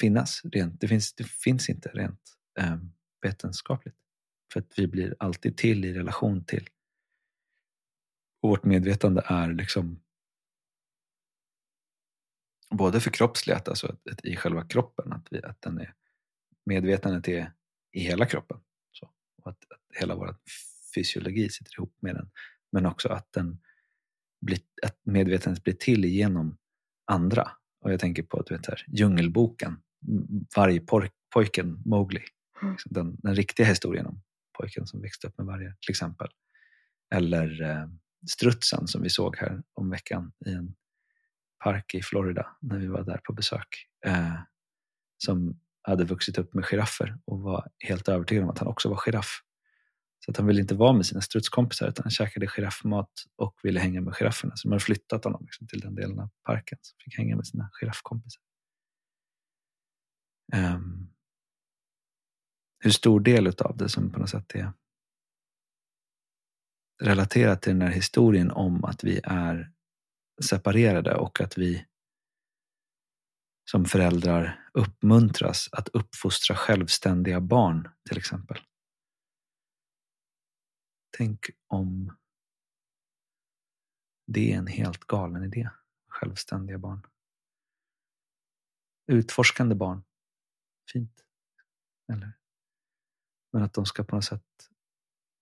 finnas. 0.00 0.40
Rent, 0.44 0.80
det, 0.80 0.88
finns, 0.88 1.14
det 1.14 1.24
finns 1.24 1.68
inte 1.68 1.88
rent 1.88 2.36
eh, 2.58 2.76
vetenskapligt. 3.22 3.96
För 4.52 4.60
att 4.60 4.78
vi 4.78 4.86
blir 4.86 5.16
alltid 5.18 5.56
till 5.56 5.84
i 5.84 5.92
relation 5.92 6.44
till. 6.44 6.68
Och 8.40 8.50
vårt 8.50 8.64
medvetande 8.64 9.22
är 9.26 9.52
liksom 9.52 10.00
både 12.70 13.00
förkroppsligat, 13.00 13.68
alltså 13.68 13.86
att, 13.86 14.08
att 14.12 14.24
i 14.24 14.36
själva 14.36 14.64
kroppen, 14.64 15.12
att, 15.12 15.26
vi, 15.30 15.42
att 15.42 15.62
den 15.62 15.78
är, 15.78 15.94
medvetandet 16.64 17.28
är 17.28 17.52
i 17.92 18.00
hela 18.00 18.26
kroppen. 18.26 18.60
Så, 18.92 19.10
och 19.42 19.50
att, 19.50 19.64
att 19.72 20.00
hela 20.00 20.14
vår 20.14 20.36
fysiologi 20.94 21.48
sitter 21.48 21.74
ihop 21.74 21.96
med 22.00 22.14
den. 22.14 22.30
Men 22.72 22.86
också 22.86 23.08
att, 23.08 23.32
den 23.32 23.58
blir, 24.40 24.58
att 24.82 24.98
medvetandet 25.02 25.64
blir 25.64 25.74
till 25.74 26.04
genom 26.04 26.56
andra. 27.04 27.50
Och 27.80 27.92
jag 27.92 28.00
tänker 28.00 28.22
på 28.22 28.42
du 28.42 28.56
vet, 28.56 28.66
här, 28.66 28.84
Djungelboken, 28.88 29.76
vargpojken 30.56 31.82
Mowgli. 31.84 32.22
Mm. 32.62 32.72
Liksom 32.72 32.92
den, 32.92 33.16
den 33.18 33.34
riktiga 33.34 33.66
historien 33.66 34.06
om 34.06 34.22
pojken 34.58 34.86
som 34.86 35.02
växte 35.02 35.26
upp 35.26 35.38
med 35.38 35.46
vargar 35.46 35.76
till 35.80 35.90
exempel. 35.90 36.28
Eller 37.14 37.62
eh, 37.62 37.88
strutsen 38.26 38.88
som 38.88 39.02
vi 39.02 39.10
såg 39.10 39.36
här 39.36 39.62
om 39.74 39.90
veckan 39.90 40.32
i 40.46 40.52
en 40.52 40.74
park 41.64 41.94
i 41.94 42.02
Florida 42.02 42.56
när 42.60 42.78
vi 42.78 42.86
var 42.86 43.02
där 43.02 43.20
på 43.24 43.32
besök. 43.32 43.68
Eh, 44.06 44.34
som 45.18 45.60
hade 45.82 46.04
vuxit 46.04 46.38
upp 46.38 46.54
med 46.54 46.64
giraffer 46.64 47.18
och 47.24 47.40
var 47.40 47.68
helt 47.78 48.08
övertygad 48.08 48.44
om 48.44 48.50
att 48.50 48.58
han 48.58 48.68
också 48.68 48.88
var 48.88 48.96
giraff. 48.96 49.40
Så 50.24 50.30
att 50.30 50.36
han 50.36 50.46
ville 50.46 50.60
inte 50.60 50.74
vara 50.74 50.92
med 50.92 51.06
sina 51.06 51.20
strutskompisar 51.20 51.88
utan 51.88 52.02
han 52.02 52.10
käkade 52.10 52.46
giraffmat 52.46 53.10
och 53.36 53.60
ville 53.62 53.80
hänga 53.80 54.00
med 54.00 54.14
girafferna. 54.14 54.56
Så 54.56 54.68
de 54.68 54.72
hade 54.72 54.84
flyttat 54.84 55.24
honom 55.24 55.42
liksom 55.44 55.66
till 55.66 55.80
den 55.80 55.94
delen 55.94 56.18
av 56.18 56.30
parken 56.44 56.78
så 56.82 56.94
fick 57.04 57.18
hänga 57.18 57.36
med 57.36 57.46
sina 57.46 57.70
giraffkompisar. 57.80 58.42
Um, 60.54 61.10
hur 62.78 62.90
stor 62.90 63.20
del 63.20 63.46
av 63.46 63.76
det 63.76 63.88
som 63.88 64.10
på 64.10 64.18
något 64.18 64.30
sätt 64.30 64.54
är 64.54 64.72
relaterat 67.02 67.62
till 67.62 67.72
den 67.72 67.82
här 67.82 67.94
historien 67.94 68.50
om 68.50 68.84
att 68.84 69.04
vi 69.04 69.20
är 69.24 69.72
separerade 70.44 71.14
och 71.14 71.40
att 71.40 71.58
vi 71.58 71.86
som 73.70 73.84
föräldrar 73.84 74.70
uppmuntras 74.74 75.68
att 75.72 75.88
uppfostra 75.88 76.56
självständiga 76.56 77.40
barn 77.40 77.88
till 78.08 78.18
exempel. 78.18 78.58
Tänk 81.16 81.50
om 81.66 82.16
det 84.26 84.52
är 84.52 84.58
en 84.58 84.66
helt 84.66 85.04
galen 85.04 85.44
idé. 85.44 85.70
Självständiga 86.08 86.78
barn. 86.78 87.06
Utforskande 89.06 89.74
barn. 89.74 90.02
Fint. 90.92 91.24
Eller? 92.12 92.32
Men 93.52 93.62
att 93.62 93.74
de 93.74 93.86
ska 93.86 94.04
på 94.04 94.16
något 94.16 94.24
sätt 94.24 94.70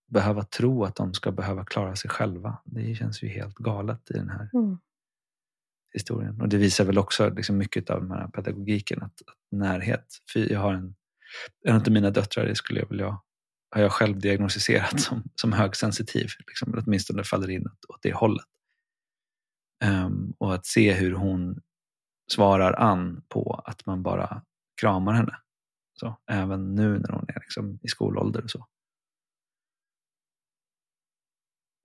behöva 0.06 0.42
tro 0.42 0.84
att 0.84 0.96
de 0.96 1.14
ska 1.14 1.32
behöva 1.32 1.64
klara 1.64 1.96
sig 1.96 2.10
själva. 2.10 2.58
Det 2.64 2.94
känns 2.94 3.22
ju 3.22 3.28
helt 3.28 3.54
galet 3.54 4.10
i 4.10 4.14
den 4.14 4.30
här 4.30 4.50
mm. 4.54 4.78
historien. 5.92 6.40
Och 6.40 6.48
det 6.48 6.56
visar 6.56 6.84
väl 6.84 6.98
också 6.98 7.28
liksom 7.28 7.58
mycket 7.58 7.90
av 7.90 8.00
den 8.00 8.10
här 8.10 8.28
pedagogiken, 8.28 9.02
att, 9.02 9.22
att 9.26 9.58
närhet. 9.58 10.06
För 10.32 10.52
jag 10.52 10.60
har 10.60 10.75
en, 10.75 10.94
en 11.64 11.76
av 11.76 11.90
mina 11.90 12.10
döttrar, 12.10 12.46
det 12.46 12.54
skulle 12.54 12.80
jag 12.80 12.88
vilja 12.88 13.20
har 13.70 13.82
jag 13.82 13.92
själv 13.92 14.18
diagnostiserat 14.18 15.00
som, 15.00 15.22
som 15.34 15.52
högsensitiv. 15.52 16.26
Liksom, 16.46 16.82
åtminstone 16.86 17.25
faller 17.25 17.50
in 17.50 17.66
åt, 17.66 17.84
åt 17.88 18.02
det 18.02 18.14
hållet. 18.14 18.46
Um, 19.84 20.34
och 20.38 20.54
att 20.54 20.66
se 20.66 20.92
hur 20.92 21.12
hon 21.12 21.60
svarar 22.32 22.73
an 22.73 23.23
på 23.28 23.62
att 23.64 23.86
man 23.86 24.02
bara 24.02 24.42
kramar 24.80 25.12
henne. 25.12 25.36
Så, 26.00 26.16
även 26.30 26.75
nu 26.75 26.99
när 26.99 27.12
hon 27.12 27.25
är 27.28 27.40
liksom 27.40 27.78
i 27.82 27.88
skolålder 27.88 28.45
och 28.45 28.50
så. 28.50 28.66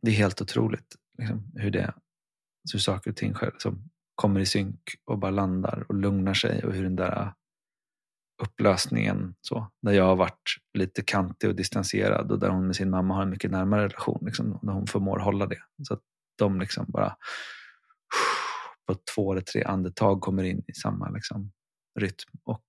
Det 0.01 0.11
är 0.11 0.15
helt 0.15 0.41
otroligt 0.41 0.95
liksom, 1.17 1.51
hur, 1.55 1.71
det, 1.71 1.93
hur 2.73 2.79
saker 2.79 3.11
och 3.11 3.17
ting 3.17 3.33
själv, 3.33 3.51
som 3.57 3.89
kommer 4.15 4.39
i 4.39 4.45
synk 4.45 4.81
och 5.05 5.19
bara 5.19 5.31
landar 5.31 5.85
och 5.89 5.95
lugnar 5.95 6.33
sig 6.33 6.63
och 6.63 6.73
hur 6.73 6.83
den 6.83 6.95
där 6.95 7.33
upplösningen. 8.41 9.35
Så, 9.41 9.71
där 9.81 9.91
jag 9.91 10.03
har 10.03 10.15
varit 10.15 10.57
lite 10.73 11.01
kantig 11.01 11.49
och 11.49 11.55
distanserad 11.55 12.31
och 12.31 12.39
där 12.39 12.49
hon 12.49 12.67
med 12.67 12.75
sin 12.75 12.89
mamma 12.89 13.13
har 13.13 13.21
en 13.21 13.29
mycket 13.29 13.51
närmare 13.51 13.83
relation. 13.83 14.25
Liksom, 14.25 14.59
där 14.61 14.73
hon 14.73 14.87
förmår 14.87 15.19
hålla 15.19 15.45
det. 15.45 15.63
Så 15.87 15.93
att 15.93 16.01
de 16.37 16.59
liksom 16.59 16.85
bara 16.87 17.15
på 18.87 18.95
två 19.15 19.31
eller 19.31 19.41
tre 19.41 19.63
andetag 19.63 20.21
kommer 20.21 20.43
in 20.43 20.63
i 20.67 20.73
samma 20.73 21.09
liksom, 21.09 21.51
rytm 21.99 22.39
och 22.43 22.65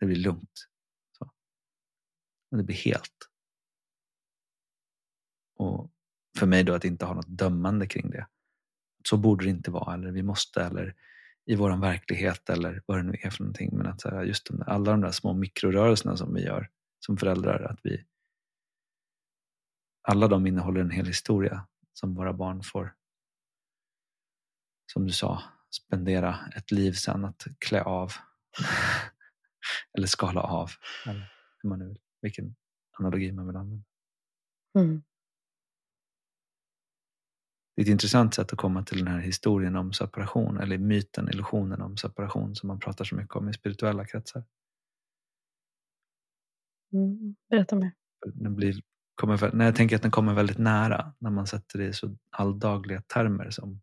det 0.00 0.06
blir 0.06 0.16
lugnt. 0.16 0.68
Så. 1.18 1.24
Och 2.50 2.56
det 2.56 2.62
blir 2.62 2.76
helt. 2.76 3.28
Och 5.56 5.91
för 6.38 6.46
mig 6.46 6.64
då 6.64 6.74
att 6.74 6.84
inte 6.84 7.04
ha 7.04 7.14
något 7.14 7.38
dömande 7.38 7.86
kring 7.86 8.10
det. 8.10 8.26
Så 9.08 9.16
borde 9.16 9.44
det 9.44 9.50
inte 9.50 9.70
vara, 9.70 9.94
eller 9.94 10.10
vi 10.10 10.22
måste, 10.22 10.62
eller 10.62 10.94
i 11.46 11.56
vår 11.56 11.76
verklighet 11.76 12.50
eller 12.50 12.82
vad 12.86 12.98
det 12.98 13.02
nu 13.02 13.16
är 13.22 13.30
för 13.30 13.42
någonting. 13.42 13.76
Men 13.76 13.86
att 13.86 14.26
just 14.26 14.46
de, 14.46 14.62
alla 14.66 14.90
de 14.90 15.00
där 15.00 15.10
små 15.10 15.32
mikrorörelserna 15.32 16.16
som 16.16 16.34
vi 16.34 16.44
gör 16.44 16.70
som 16.98 17.16
föräldrar, 17.16 17.62
att 17.62 17.80
vi 17.82 18.04
alla 20.08 20.28
de 20.28 20.46
innehåller 20.46 20.80
en 20.80 20.90
hel 20.90 21.06
historia 21.06 21.66
som 21.92 22.14
våra 22.14 22.32
barn 22.32 22.62
får, 22.62 22.94
som 24.92 25.06
du 25.06 25.12
sa, 25.12 25.42
spendera 25.70 26.38
ett 26.56 26.70
liv 26.70 26.92
sen 26.92 27.24
att 27.24 27.46
klä 27.58 27.82
av. 27.82 28.12
eller 29.96 30.06
skala 30.06 30.40
av. 30.40 30.70
Eller 31.06 31.32
hur 31.62 31.68
man 31.68 31.78
nu 31.78 31.88
vill, 31.88 32.00
vilken 32.20 32.54
analogi 32.98 33.32
man 33.32 33.46
vill 33.46 33.56
använda. 33.56 33.84
Mm. 34.78 35.02
Det 37.74 37.82
är 37.82 37.84
ett 37.84 37.90
intressant 37.90 38.34
sätt 38.34 38.52
att 38.52 38.58
komma 38.58 38.82
till 38.82 38.98
den 38.98 39.14
här 39.14 39.20
historien 39.20 39.76
om 39.76 39.92
separation, 39.92 40.58
eller 40.58 40.78
myten, 40.78 41.28
illusionen 41.28 41.82
om 41.82 41.96
separation 41.96 42.54
som 42.54 42.66
man 42.66 42.78
pratar 42.78 43.04
så 43.04 43.14
mycket 43.14 43.36
om 43.36 43.48
i 43.48 43.52
spirituella 43.52 44.04
kretsar. 44.04 44.44
Mm, 46.92 47.36
berätta 47.50 47.76
mer. 47.76 47.92
Den 48.34 48.54
blir, 48.54 48.82
kommer, 49.14 49.52
när 49.52 49.64
jag 49.64 49.76
tänker 49.76 49.96
att 49.96 50.02
den 50.02 50.10
kommer 50.10 50.34
väldigt 50.34 50.58
nära 50.58 51.14
när 51.18 51.30
man 51.30 51.46
sätter 51.46 51.78
det 51.78 51.84
i 51.86 51.92
så 51.92 52.16
alldagliga 52.30 53.02
termer 53.02 53.50
som 53.50 53.80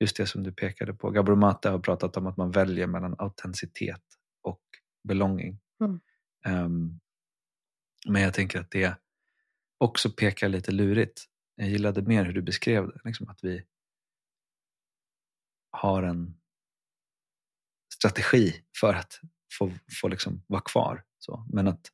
just 0.00 0.16
det 0.16 0.26
som 0.26 0.42
du 0.42 0.52
pekade 0.52 0.94
på. 0.94 1.10
Gabor 1.10 1.36
Mate 1.36 1.70
har 1.70 1.78
pratat 1.78 2.16
om 2.16 2.26
att 2.26 2.36
man 2.36 2.50
väljer 2.50 2.86
mellan 2.86 3.14
autenticitet 3.18 4.02
och 4.42 4.62
belonging. 5.08 5.58
Mm. 5.80 6.00
Um, 6.46 7.00
men 8.08 8.22
jag 8.22 8.34
tänker 8.34 8.60
att 8.60 8.70
det 8.70 8.96
också 9.78 10.10
pekar 10.10 10.48
lite 10.48 10.72
lurigt 10.72 11.29
jag 11.60 11.68
gillade 11.68 12.02
mer 12.02 12.24
hur 12.24 12.32
du 12.32 12.42
beskrev 12.42 12.88
det. 12.88 13.00
Liksom 13.04 13.28
att 13.28 13.44
vi 13.44 13.64
har 15.70 16.02
en 16.02 16.34
strategi 17.94 18.64
för 18.80 18.94
att 18.94 19.20
få, 19.58 19.72
få 20.00 20.08
liksom 20.08 20.42
vara 20.46 20.60
kvar. 20.60 21.04
Så. 21.18 21.46
Men 21.52 21.68
att 21.68 21.92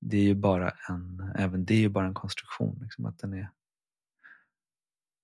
det 0.00 0.16
är 0.16 0.22
ju 0.22 0.34
bara 0.34 0.70
en, 0.70 1.32
även 1.38 1.64
det 1.64 1.74
är 1.74 1.78
ju 1.78 1.88
bara 1.88 2.06
en 2.06 2.14
konstruktion. 2.14 2.78
Liksom 2.82 3.06
att 3.06 3.18
den 3.18 3.32
är, 3.32 3.50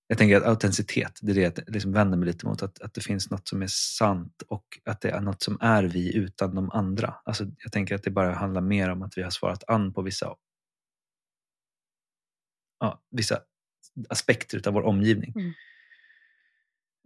jag 0.07 0.19
tänker 0.19 0.37
att 0.37 0.47
autenticitet, 0.47 1.19
det 1.23 1.33
är 1.33 1.35
det 1.35 1.41
jag 1.41 1.75
liksom 1.75 1.93
vänder 1.93 2.19
mig 2.19 2.27
lite 2.27 2.47
mot. 2.47 2.63
Att, 2.63 2.81
att 2.81 2.95
det 2.95 3.01
finns 3.01 3.31
något 3.31 3.49
som 3.49 3.63
är 3.63 3.67
sant 3.67 4.43
och 4.49 4.79
att 4.85 5.01
det 5.01 5.11
är 5.11 5.21
något 5.21 5.43
som 5.43 5.59
är 5.61 5.85
vi 5.85 6.17
utan 6.17 6.55
de 6.55 6.71
andra. 6.71 7.15
Alltså, 7.25 7.47
jag 7.59 7.73
tänker 7.73 7.95
att 7.95 8.03
det 8.03 8.11
bara 8.11 8.35
handlar 8.35 8.61
mer 8.61 8.91
om 8.91 9.03
att 9.03 9.19
vi 9.19 9.23
har 9.23 9.31
svarat 9.31 9.65
an 9.69 9.93
på 9.93 10.03
vissa 10.03 10.35
ja, 12.79 13.03
vissa 13.11 13.41
aspekter 14.09 14.69
av 14.69 14.75
vår 14.75 14.83
omgivning. 14.83 15.35
Mm. 15.37 15.53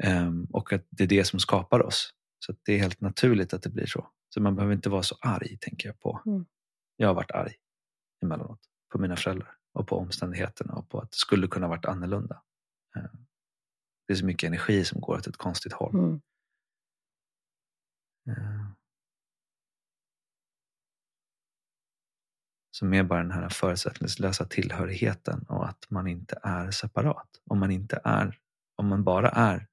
Um, 0.04 0.44
och 0.44 0.72
att 0.72 0.86
det 0.90 1.04
är 1.04 1.08
det 1.08 1.24
som 1.24 1.40
skapar 1.40 1.82
oss. 1.82 2.14
Så 2.38 2.54
det 2.64 2.72
är 2.72 2.78
helt 2.78 3.00
naturligt 3.00 3.54
att 3.54 3.62
det 3.62 3.70
blir 3.70 3.86
så. 3.86 4.10
Så 4.28 4.40
man 4.40 4.56
behöver 4.56 4.74
inte 4.74 4.88
vara 4.90 5.02
så 5.02 5.16
arg, 5.20 5.58
tänker 5.60 5.88
jag 5.88 6.00
på. 6.00 6.22
Mm. 6.26 6.46
Jag 6.96 7.08
har 7.08 7.14
varit 7.14 7.30
arg 7.30 7.54
emellanåt 8.22 8.60
på 8.92 8.98
mina 8.98 9.16
föräldrar 9.16 9.56
och 9.72 9.88
på 9.88 9.96
omständigheterna 9.96 10.72
och 10.72 10.88
på 10.88 11.00
att 11.00 11.10
det 11.10 11.16
skulle 11.16 11.48
kunna 11.48 11.68
varit 11.68 11.84
annorlunda. 11.84 12.42
Um, 12.96 13.26
det 14.06 14.12
är 14.12 14.16
så 14.16 14.26
mycket 14.26 14.46
energi 14.46 14.84
som 14.84 15.00
går 15.00 15.16
åt 15.16 15.26
ett 15.26 15.36
konstigt 15.36 15.72
håll. 15.72 15.94
Mm. 15.94 16.20
Uh, 18.28 18.70
som 22.78 22.94
är 22.94 23.02
bara 23.02 23.22
den 23.22 23.30
här 23.30 23.48
förutsättningslösa 23.48 24.44
tillhörigheten 24.44 25.42
och 25.48 25.68
att 25.68 25.90
man 25.90 26.06
inte 26.06 26.40
är 26.42 26.70
separat. 26.70 27.28
Om 27.44 27.58
man, 27.58 27.70
inte 27.70 28.00
är, 28.04 28.38
om 28.76 28.88
man 28.88 29.04
bara 29.04 29.28
är 29.28 29.66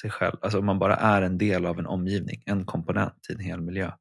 sig 0.00 0.10
själv, 0.10 0.36
alltså 0.42 0.58
om 0.58 0.66
man 0.66 0.78
bara 0.78 0.96
är 0.96 1.22
en 1.22 1.38
del 1.38 1.66
av 1.66 1.78
en 1.78 1.86
omgivning, 1.86 2.42
en 2.46 2.66
komponent 2.66 3.26
i 3.30 3.32
en 3.32 3.40
hel 3.40 3.60
miljö. 3.60 3.92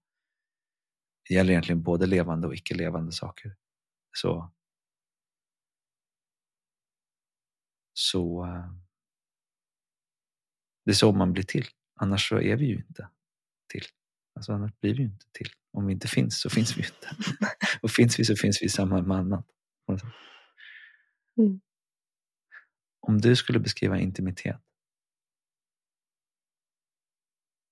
Det 1.28 1.34
gäller 1.34 1.52
egentligen 1.52 1.84
både 1.84 2.06
levande 2.06 2.48
och 2.48 2.56
icke 2.56 2.76
levande 2.76 3.12
saker. 3.12 3.56
Så, 4.15 4.52
så 7.93 8.45
eh, 8.45 8.74
det 10.86 10.91
är 10.91 10.95
så 10.95 11.12
man 11.12 11.34
blir 11.34 11.43
till. 11.43 11.65
Annars 11.95 12.30
så 12.30 12.39
är 12.39 12.56
vi 12.56 12.65
ju 12.65 12.76
inte 12.76 13.10
till. 13.67 13.86
Alltså 14.36 14.54
annars 14.54 14.72
blir 14.80 14.93
vi 14.93 15.00
ju 15.00 15.06
inte 15.06 15.26
till. 15.32 15.50
Om 15.72 15.86
vi 15.86 15.93
inte 15.93 16.08
finns 16.08 16.41
så 16.41 16.50
finns 16.50 16.78
vi 16.78 16.82
ju 16.82 16.88
inte. 16.88 17.36
Och 17.81 17.91
finns 17.91 18.19
vi 18.19 18.25
så 18.25 18.35
finns 18.35 18.61
vi 18.61 18.65
i 18.65 18.69
samma 18.69 19.01
med 19.01 19.17
annat. 19.17 19.45
Mm. 21.37 21.61
Om 22.99 23.21
du 23.21 23.35
skulle 23.35 23.59
beskriva 23.59 23.99
intimitet 23.99 24.61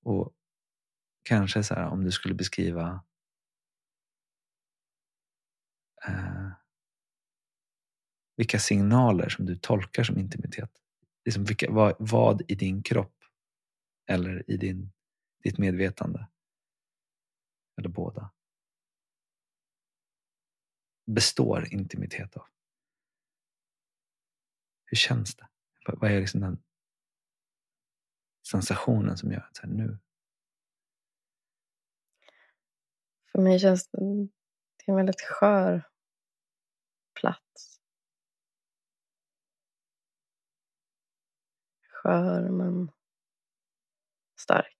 och 0.04 0.34
kanske 1.24 1.64
så 1.64 1.74
här, 1.74 1.88
om 1.88 2.04
du 2.04 2.12
skulle 2.12 2.34
beskriva 2.34 3.04
eh, 6.08 6.52
vilka 8.36 8.60
signaler 8.60 9.30
som 9.30 9.46
du 9.46 9.56
tolkar 9.56 10.04
som 10.04 10.18
intimitet. 10.18 10.72
Liksom 11.26 11.44
vilka, 11.44 11.72
vad, 11.72 11.96
vad 12.00 12.52
i 12.52 12.56
din 12.56 12.84
kropp 12.84 13.16
eller 14.10 14.52
i 14.52 14.58
din, 14.58 14.92
ditt 15.44 15.58
medvetande 15.58 16.28
eller 17.78 17.90
båda 17.90 18.32
består 21.08 21.74
intimitet 21.74 22.38
av? 22.38 22.48
Hur 24.86 24.98
känns 24.98 25.36
det? 25.36 25.48
Vad 25.88 26.12
är 26.12 26.20
liksom 26.20 26.42
den 26.42 26.64
sensationen 28.52 29.18
som 29.18 29.32
gör 29.32 29.40
att 29.40 29.56
så 29.56 29.62
här, 29.62 29.74
nu? 29.74 30.00
För 33.32 33.42
mig 33.42 33.60
känns 33.60 33.88
det, 33.88 33.98
det 34.78 34.84
är 34.86 34.90
en 34.92 34.96
väldigt 34.96 35.22
skör 35.22 35.90
plats. 37.20 37.80
Skör 41.90 42.50
men 42.50 42.92
stark. 44.40 44.77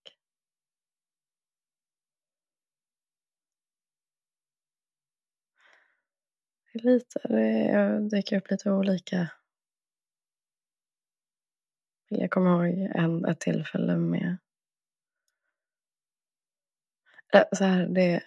Lite, 6.84 7.20
det 7.20 8.10
dyker 8.10 8.38
upp 8.38 8.52
lite 8.52 8.72
olika. 8.72 9.30
Jag 12.10 12.32
kommer 12.32 12.68
ihåg 12.68 12.92
en, 12.96 13.26
ett 13.26 13.40
tillfälle 13.40 13.98
med 13.98 14.38
äh, 17.34 17.44
så 17.54 17.64
här, 17.64 17.88
det 17.88 18.02
är 18.02 18.24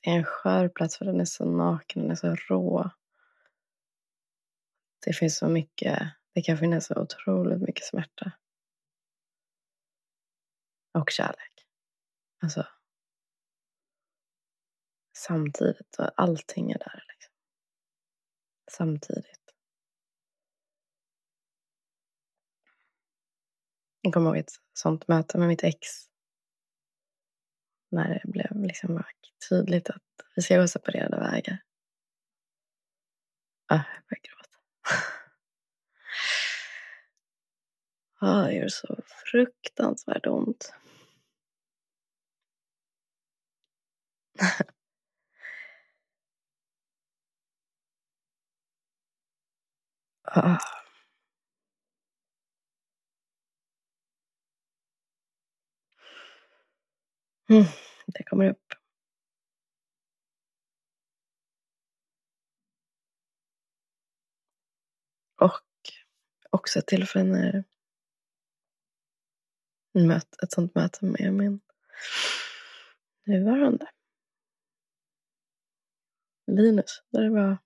en 0.00 0.24
skör 0.24 0.68
plats 0.68 0.98
för 0.98 1.04
den 1.04 1.20
är 1.20 1.24
så 1.24 1.44
naken, 1.44 2.02
den 2.02 2.10
är 2.10 2.14
så 2.14 2.34
rå. 2.34 2.90
Det 5.06 5.12
finns 5.12 5.38
så 5.38 5.48
mycket, 5.48 5.98
det 6.34 6.42
kan 6.42 6.58
finnas 6.58 6.86
så 6.86 7.02
otroligt 7.02 7.60
mycket 7.60 7.84
smärta. 7.84 8.32
Och 10.94 11.10
kärlek. 11.10 11.66
Alltså. 12.42 12.66
Samtidigt, 15.18 15.96
och 15.98 16.10
allting 16.16 16.70
är 16.70 16.78
där. 16.78 17.04
Liksom. 17.08 17.32
Samtidigt. 18.70 19.54
Jag 24.00 24.14
kommer 24.14 24.30
ihåg 24.30 24.36
ett 24.36 24.52
sånt 24.72 25.08
möte 25.08 25.38
med 25.38 25.48
mitt 25.48 25.64
ex. 25.64 25.88
När 27.90 28.08
det 28.08 28.30
blev 28.30 28.62
liksom 28.62 29.02
tydligt 29.48 29.90
att 29.90 30.02
vi 30.36 30.42
ska 30.42 30.60
gå 30.60 30.68
separerade 30.68 31.16
vägar. 31.16 31.62
Ah, 33.66 33.84
jag 33.94 34.04
börjar 34.08 34.22
gråta. 34.22 34.58
ah, 38.26 38.46
det 38.46 38.54
gör 38.54 38.68
så 38.68 39.02
fruktansvärt 39.30 40.26
ont. 40.26 40.72
Ah. 50.30 50.58
Mm, 57.50 57.64
det 58.06 58.22
kommer 58.24 58.50
upp. 58.50 58.74
Och 65.40 65.62
också 66.50 66.78
ett 66.78 66.86
tillfälle 66.86 67.48
eh, 67.48 67.62
när 69.92 70.06
möt, 70.06 70.42
ett 70.42 70.52
sånt 70.52 70.74
möte 70.74 71.04
med 71.04 71.34
min 71.34 71.60
nuvarande 73.26 73.90
Linus. 76.46 77.02
Där 77.10 77.22
det 77.22 77.30
var 77.30 77.58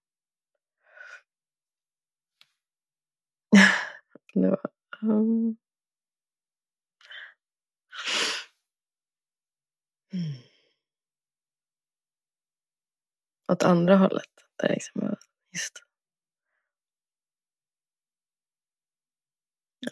det 4.35 4.49
var 4.49 4.71
um, 5.03 5.57
Mm. 10.13 10.33
Åt 13.53 13.63
andra 13.63 13.97
hållet. 13.97 14.31
Där 14.57 14.69
liksom, 14.69 15.17
just. 15.53 15.83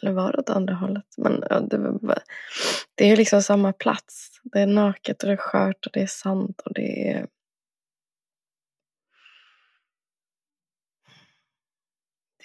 Eller 0.03 0.12
var 0.12 0.33
det 0.33 0.38
åt 0.38 0.51
andra 0.51 0.75
hållet? 0.75 1.14
Men 1.16 1.44
ja, 1.51 1.61
det, 1.61 1.79
var, 1.79 2.23
det 2.94 3.05
är 3.11 3.16
liksom 3.16 3.42
samma 3.42 3.73
plats. 3.73 4.40
Det 4.42 4.61
är 4.61 4.66
naket 4.66 5.23
och 5.23 5.29
det 5.29 5.33
är 5.33 5.37
skört 5.37 5.87
och 5.87 5.92
det 5.92 6.03
är 6.03 6.07
sant 6.07 6.61
och 6.61 6.75
det 6.75 7.09
är 7.11 7.29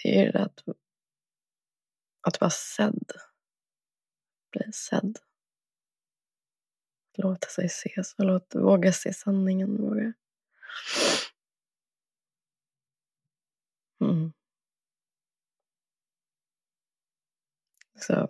Det 0.02 0.18
är 0.18 0.32
det 0.32 0.44
att, 0.44 0.62
att 2.28 2.40
vara 2.40 2.50
sedd. 2.50 3.12
Bli 4.52 4.72
sedd 4.72 5.18
låta 7.18 7.48
sig 7.48 7.66
ses 7.66 8.14
och 8.14 8.24
låt, 8.24 8.54
våga 8.54 8.92
se 8.92 9.12
sanningen. 9.12 9.76
Våga. 9.76 10.12
Mm. 14.00 14.32
Så. 17.94 18.28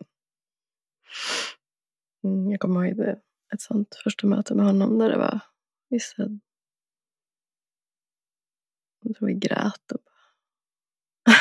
Mm, 2.24 2.50
jag 2.50 2.60
kommer 2.60 2.84
ihåg 2.84 2.96
det, 2.96 3.20
ett 3.54 3.60
sånt 3.60 3.94
första 4.04 4.26
möte 4.26 4.54
med 4.54 4.66
honom 4.66 4.98
där 4.98 5.08
det 5.10 5.18
var 5.18 5.40
vissa... 5.88 6.22
Jag 9.00 9.16
tror 9.16 9.28
vi 9.28 9.34
grät 9.34 9.92
och 9.92 10.00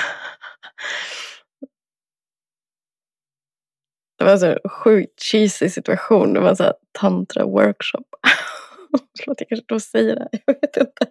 Det 4.26 4.32
var 4.32 4.38
så 4.38 4.46
en 4.46 4.70
sjukt 4.70 5.22
cheesy 5.22 5.70
situation. 5.70 6.34
Det 6.34 6.40
var 6.40 6.56
så 6.56 6.74
tantra 6.92 7.46
workshop. 7.46 8.06
Förlåt, 9.20 9.42
jag 9.42 9.50
kanske 9.50 9.66
då 9.68 9.80
säger 9.80 10.16
det. 10.16 10.22
här. 10.32 10.42
Jag 10.46 10.54
vet 10.62 10.78
inte. 10.78 11.08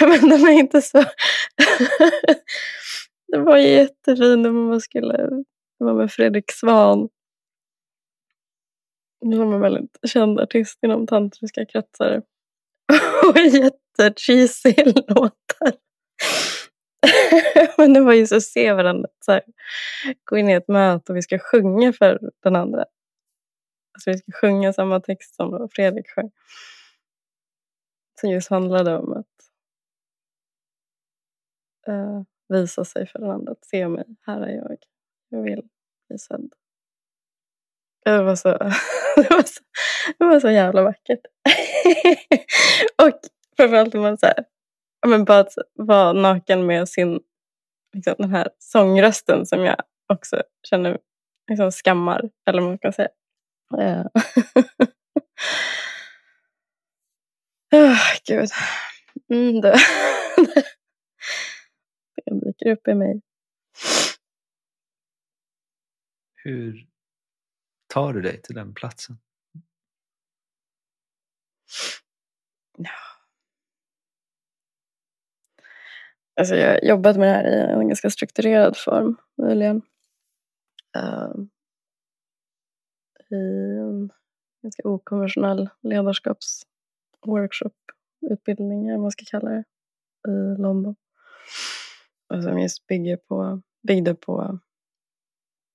Men 0.20 0.30
den 0.30 0.46
är 0.48 0.52
inte 0.52 0.82
så... 0.82 0.98
det 3.32 3.38
var 3.38 3.56
jättefin 3.56 4.42
när 4.42 4.50
man 4.50 4.80
skulle... 4.80 5.12
Det 5.78 5.84
var 5.84 5.94
med 5.94 6.12
Fredrik 6.12 6.52
Svan. 6.52 7.08
Som 9.20 9.52
är 9.52 9.58
väldigt 9.58 9.98
känd 10.06 10.40
artist 10.40 10.78
inom 10.82 11.06
tantriska 11.06 11.66
kretsar. 11.66 12.22
Och 13.28 13.38
jättecheesy 13.38 14.74
låtar. 15.08 15.72
Men 17.78 17.92
det 17.92 18.00
var 18.00 18.12
ju 18.12 18.26
så 18.26 18.36
att 18.36 18.42
se 18.42 18.72
varandra. 18.72 19.08
Så 19.20 19.32
här, 19.32 19.42
gå 20.24 20.38
in 20.38 20.50
i 20.50 20.52
ett 20.52 20.68
möte 20.68 21.12
och 21.12 21.16
vi 21.16 21.22
ska 21.22 21.38
sjunga 21.38 21.92
för 21.92 22.30
den 22.42 22.56
andra. 22.56 22.84
Alltså 23.94 24.10
vi 24.10 24.18
ska 24.18 24.32
sjunga 24.32 24.72
samma 24.72 25.00
text 25.00 25.34
som 25.34 25.68
Fredrik 25.72 26.08
sjöng. 26.08 26.30
Som 28.20 28.30
just 28.30 28.50
handlade 28.50 28.98
om 28.98 29.12
att 29.12 29.26
uh, 31.88 32.22
visa 32.48 32.84
sig 32.84 33.06
för 33.06 33.18
den 33.18 33.30
andra. 33.30 33.52
Att 33.52 33.64
se 33.64 33.88
mig. 33.88 34.04
Här 34.26 34.40
är 34.40 34.56
jag. 34.56 34.76
Jag 35.28 35.42
vill 35.42 35.62
bli 36.08 36.18
sedd. 36.18 36.52
Det 38.04 38.22
var 38.22 38.36
så, 38.36 38.48
det 39.16 39.30
var 39.30 39.42
så, 39.42 39.62
det 40.18 40.24
var 40.24 40.40
så 40.40 40.50
jävla 40.50 40.82
vackert. 40.82 41.20
och 43.02 43.20
framförallt 43.56 43.94
när 43.94 44.00
man 44.00 44.18
så 44.18 44.26
här, 44.26 44.44
men 45.08 45.24
bara 45.24 45.38
att 45.38 45.54
vara 45.74 46.12
naken 46.12 46.66
med 46.66 46.88
sin, 46.88 47.20
liksom, 47.92 48.14
den 48.18 48.30
här 48.30 48.48
sångrösten 48.58 49.46
som 49.46 49.64
jag 49.64 49.76
också 50.12 50.42
känner 50.68 50.98
liksom, 51.50 51.72
skammar, 51.72 52.30
eller 52.46 52.60
vad 52.60 52.70
man 52.70 52.78
kan 52.78 52.92
säga. 52.92 53.08
oh, 57.72 57.98
gud. 58.26 58.48
Mm, 59.30 59.60
det, 59.60 59.76
det 62.24 62.40
dyker 62.46 62.70
upp 62.70 62.88
i 62.88 62.94
mig. 62.94 63.20
Hur 66.34 66.86
tar 67.86 68.12
du 68.12 68.22
dig 68.22 68.42
till 68.42 68.54
den 68.54 68.74
platsen? 68.74 69.18
Ja. 72.78 72.90
Alltså 76.36 76.54
jag 76.54 76.68
har 76.68 76.80
jobbat 76.88 77.16
med 77.16 77.44
det 77.44 77.50
här 77.50 77.70
i 77.70 77.72
en 77.72 77.88
ganska 77.88 78.10
strukturerad 78.10 78.76
form 78.76 79.16
nyligen. 79.36 79.82
Uh, 80.96 81.34
I 83.30 83.34
en 83.78 84.12
ganska 84.62 84.88
okonventionell 84.88 85.68
ledarskapsworkshop, 85.82 87.76
utbildning 88.30 88.86
eller 88.88 88.96
vad 88.96 89.02
man 89.02 89.10
ska 89.10 89.24
kalla 89.26 89.50
det, 89.50 89.64
i 90.28 90.60
London. 90.62 90.96
Och 92.28 92.42
som 92.42 92.58
just 92.60 92.86
bygger 92.86 93.16
på, 93.16 93.62
byggde 93.88 94.14
på 94.14 94.58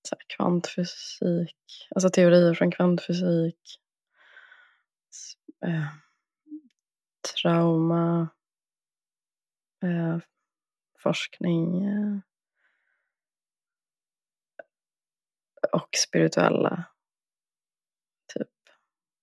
så 0.07 0.15
här, 0.15 0.35
kvantfysik, 0.37 1.87
alltså 1.95 2.09
teorier 2.09 2.53
från 2.53 2.71
kvantfysik, 2.71 3.79
eh, 5.65 5.87
trauma, 7.35 8.29
eh, 9.83 10.17
forskning 10.99 11.85
eh, 11.85 12.19
och 15.71 15.89
spirituella. 15.95 16.85
Typ. 18.33 18.47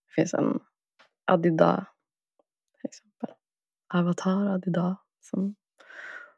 Det 0.07 0.15
finns 0.15 0.35
en 0.35 0.61
Adida 1.25 1.87
till 2.81 2.89
exempel. 2.89 3.31
Avatar 3.95 4.47
Adida 4.47 4.97
som 5.21 5.55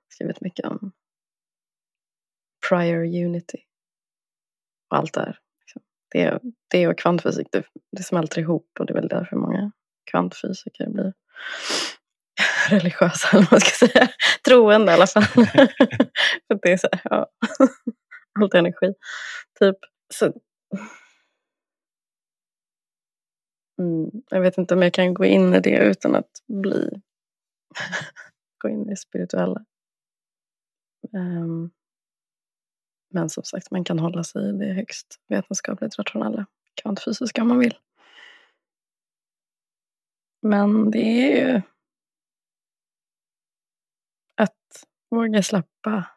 skrivit 0.08 0.40
mycket 0.40 0.66
om 0.66 0.92
prior 2.68 3.24
unity 3.24 3.58
och 4.88 4.96
allt 4.96 5.14
det 5.14 5.20
här. 5.20 5.38
Liksom. 5.60 5.82
Det, 6.08 6.40
det 6.68 6.88
och 6.88 6.98
kvantfysik, 6.98 7.48
det, 7.52 7.64
det 7.92 8.02
smälter 8.02 8.40
ihop 8.40 8.70
och 8.78 8.86
det 8.86 8.92
är 8.92 8.94
väl 8.94 9.08
därför 9.08 9.36
många 9.36 9.72
kvantfysiker 10.10 10.90
blir 10.90 11.14
religiösa, 12.70 13.28
eller 13.32 13.42
vad 13.42 13.52
man 13.52 13.60
ska 13.60 13.86
säga. 13.86 14.08
Troende 14.44 14.92
i 14.92 14.94
alla 14.94 15.06
fall. 15.06 15.22
För 16.46 16.58
det 16.62 16.72
är 16.72 16.76
så 16.76 16.88
här, 16.92 17.00
ja. 17.04 17.26
Allt 18.40 18.54
energi. 18.54 18.94
Typ. 19.58 19.76
Så. 20.14 20.32
Mm, 23.78 24.10
jag 24.30 24.40
vet 24.40 24.58
inte 24.58 24.74
om 24.74 24.82
jag 24.82 24.92
kan 24.92 25.14
gå 25.14 25.24
in 25.24 25.54
i 25.54 25.60
det 25.60 25.78
utan 25.78 26.14
att 26.14 26.30
bli 26.46 27.00
gå 28.58 28.68
in 28.68 28.82
i 28.86 28.90
det 28.90 28.96
spirituella. 28.96 29.64
Um, 31.12 31.70
men 33.10 33.30
som 33.30 33.44
sagt, 33.44 33.70
man 33.70 33.84
kan 33.84 33.98
hålla 33.98 34.24
sig 34.24 34.48
i 34.48 34.52
det 34.52 34.72
högst 34.72 35.20
vetenskapligt 35.28 35.98
rationella, 35.98 36.46
kvantfysiska 36.82 37.42
om 37.42 37.48
man 37.48 37.58
vill. 37.58 37.78
Men 40.42 40.90
det 40.90 40.98
är 40.98 41.48
ju 41.48 41.62
att 44.34 44.86
våga 45.10 45.42
släppa. 45.42 46.10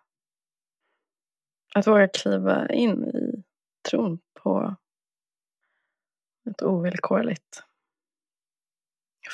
Att 1.76 1.88
våga 1.88 2.08
kliva 2.08 2.70
in 2.70 3.06
i 3.06 3.44
tron 3.90 4.20
på 4.34 4.76
ett 6.50 6.62
ovillkorligt 6.62 7.64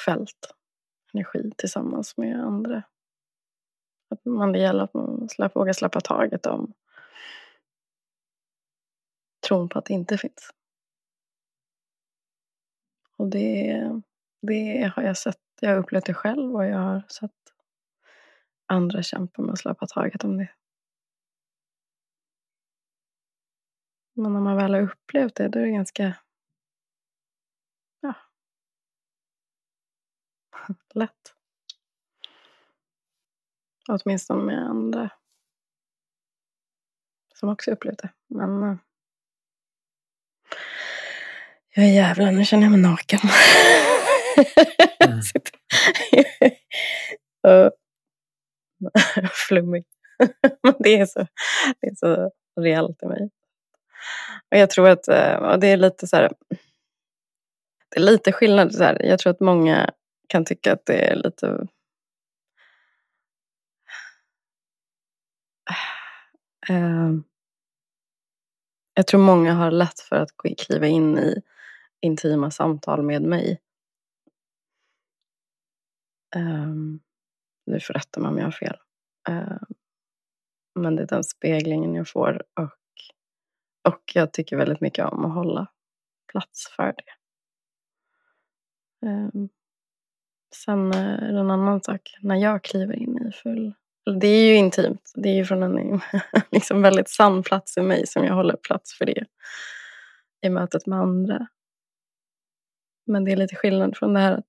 fält, 0.06 0.54
energi 1.14 1.52
tillsammans 1.58 2.18
med 2.18 2.44
andra. 2.44 2.84
Att 4.10 4.26
man, 4.26 4.52
det 4.52 4.60
gäller 4.60 4.84
att 4.84 4.94
man 4.94 5.30
släpp, 5.30 5.56
vågar 5.56 5.74
släppa 5.74 6.02
taget 6.02 6.46
om 6.46 6.74
tron 9.48 9.70
på 9.70 9.80
att 9.80 9.86
det 9.86 9.94
inte 9.94 10.18
finns. 10.18 10.52
Och 13.18 13.28
det, 13.28 14.02
det 14.42 14.92
har 14.96 15.04
jag 15.04 15.18
sett, 15.18 15.42
jag 15.62 15.70
har 15.70 15.78
upplevt 15.78 16.06
det 16.06 16.14
själv 16.14 16.56
och 16.56 16.66
jag 16.66 16.78
har 16.78 17.04
sett 17.10 17.32
andra 18.68 19.04
kämpa 19.04 19.42
med 19.42 19.54
att 19.54 19.60
släppa 19.60 19.88
taget 19.88 20.24
om 20.24 20.38
det. 20.38 20.50
Men 24.14 24.34
när 24.34 24.40
man 24.40 24.58
väl 24.58 24.74
har 24.74 24.82
upplevt 24.82 25.36
det, 25.36 25.48
då 25.48 25.60
är 25.60 25.64
det 25.64 25.72
ganska 25.72 26.16
ja, 28.02 28.14
lätt. 30.94 31.34
Åtminstone 33.90 34.44
med 34.44 34.70
andra 34.70 35.10
som 37.36 37.50
också 37.50 37.72
upplevt 37.72 37.98
det. 37.98 38.10
Men 38.28 38.64
eh, 38.64 38.78
jag 41.70 41.86
är 41.86 41.94
jävlar, 41.94 42.32
nu 42.32 42.46
känner 42.46 42.64
jag 42.64 42.72
mig 42.72 42.82
naken. 42.82 43.20
Mm. 45.00 45.22
Flummig. 49.48 49.86
det, 50.80 51.00
är 51.00 51.06
så, 51.06 51.28
det 51.82 51.88
är 51.88 51.96
så 51.96 52.32
reellt 52.62 53.04
i 53.04 53.06
mig. 53.06 53.30
Och 54.52 54.58
jag 54.58 54.70
tror 54.70 54.90
att 54.90 55.08
eh, 55.08 55.36
och 55.36 55.60
det 55.60 55.68
är 55.68 55.78
lite 55.78 56.08
så 56.08 56.16
här, 56.16 56.32
Det 57.90 58.00
är 58.00 58.04
lite 58.04 58.32
skillnad. 58.32 58.76
Så 58.76 58.84
här. 58.84 59.06
Jag 59.06 59.20
tror 59.20 59.32
att 59.32 59.40
många 59.40 59.92
kan 60.28 60.46
tycka 60.46 60.74
att 60.74 60.86
det 60.86 61.12
är 61.12 61.16
lite 61.16 61.48
eh, 66.70 67.12
jag 68.94 69.08
tror 69.08 69.22
många 69.22 69.54
har 69.54 69.72
lätt 69.72 70.00
för 70.00 70.16
att 70.16 70.30
kliva 70.58 70.88
in 70.88 71.18
i 71.18 71.42
intima 72.02 72.52
samtal 72.52 73.04
med 73.04 73.22
mig. 73.22 73.60
Um, 76.36 77.00
nu 77.68 77.80
får 77.80 77.94
rätta 77.94 78.20
mig 78.20 78.30
om 78.30 78.38
jag 78.38 78.46
har 78.46 78.52
fel. 78.52 78.78
Eh, 79.30 79.58
men 80.76 80.96
det 80.96 81.04
är 81.04 81.08
den 81.08 81.24
speglingen 81.24 81.94
jag 81.94 82.10
får 82.10 82.44
och, 82.60 82.74
och 83.94 84.02
jag 84.14 84.34
tycker 84.34 84.58
väldigt 84.58 84.82
mycket 84.82 85.06
om 85.06 85.26
att 85.26 85.34
hålla 85.34 85.68
plats 86.32 86.68
för 86.76 86.94
det. 86.98 87.12
Ehm, 89.08 89.50
sen 90.56 90.94
är 90.94 91.32
det 91.34 91.40
en 91.40 91.52
annan 91.52 91.84
sak 91.84 92.18
när 92.22 92.36
jag 92.36 92.64
kliver 92.64 92.96
in 92.96 93.28
i 93.28 93.32
full 93.32 93.74
det 94.16 94.28
är 94.28 94.52
ju 94.52 94.56
intimt. 94.56 95.12
Det 95.16 95.30
är 95.30 95.34
ju 95.34 95.46
från 95.46 95.64
en 95.64 96.00
liksom 96.52 96.82
väldigt 96.82 97.10
sann 97.10 97.44
plats 97.44 97.78
i 97.78 97.82
mig 97.82 98.08
som 98.08 98.24
jag 98.24 98.34
håller 98.34 98.56
plats 98.56 98.98
för 98.98 99.06
det 99.06 99.26
i 100.42 100.50
mötet 100.50 100.86
med 100.86 101.00
andra. 101.00 101.48
Men 103.06 103.26
det 103.26 103.32
är 103.32 103.36
lite 103.36 103.56
skillnad 103.56 103.98
från 103.98 104.14
det 104.14 104.20
här 104.20 104.32
att, 104.32 104.48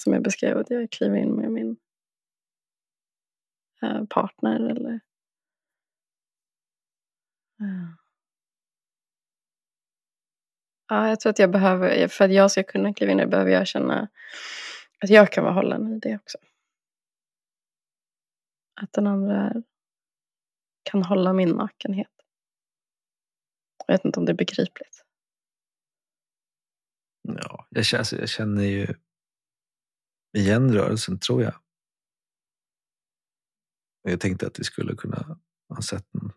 som 0.00 0.12
jag 0.12 0.22
beskrev, 0.22 0.58
att 0.58 0.70
jag 0.70 0.90
kliver 0.90 1.16
in 1.16 1.32
med 1.32 1.50
min 1.50 1.76
partner 4.10 4.70
eller. 4.70 5.00
Ja, 10.88 11.08
jag 11.08 11.20
tror 11.20 11.30
att 11.30 11.38
jag 11.38 11.50
behöver, 11.50 12.08
för 12.08 12.24
att 12.24 12.32
jag 12.32 12.50
ska 12.50 12.62
kunna 12.62 12.94
kliva 12.94 13.12
in 13.12 13.18
där 13.18 13.26
behöver 13.26 13.50
jag 13.50 13.66
känna 13.66 14.08
att 15.00 15.10
jag 15.10 15.32
kan 15.32 15.44
vara 15.44 15.54
hållen 15.54 15.94
i 15.94 15.98
det 15.98 16.16
också. 16.16 16.38
Att 18.80 18.92
den 18.92 19.06
andra 19.06 19.52
kan 20.82 21.02
hålla 21.02 21.32
min 21.32 21.48
nakenhet. 21.48 22.10
Jag 23.86 23.94
vet 23.94 24.04
inte 24.04 24.20
om 24.20 24.26
det 24.26 24.32
är 24.32 24.36
begripligt. 24.36 25.04
Ja, 27.22 27.66
jag 27.70 27.84
känner, 27.84 27.98
alltså, 28.00 28.16
jag 28.16 28.28
känner 28.28 28.62
ju 28.62 28.86
igen 30.36 30.74
rörelsen, 30.74 31.18
tror 31.18 31.42
jag. 31.42 31.54
Jag 34.02 34.20
tänkte 34.20 34.46
att 34.46 34.60
vi 34.60 34.64
skulle 34.64 34.94
kunna 34.94 35.38
ha 35.68 35.82
sett 35.82 36.14
någon. 36.14 36.32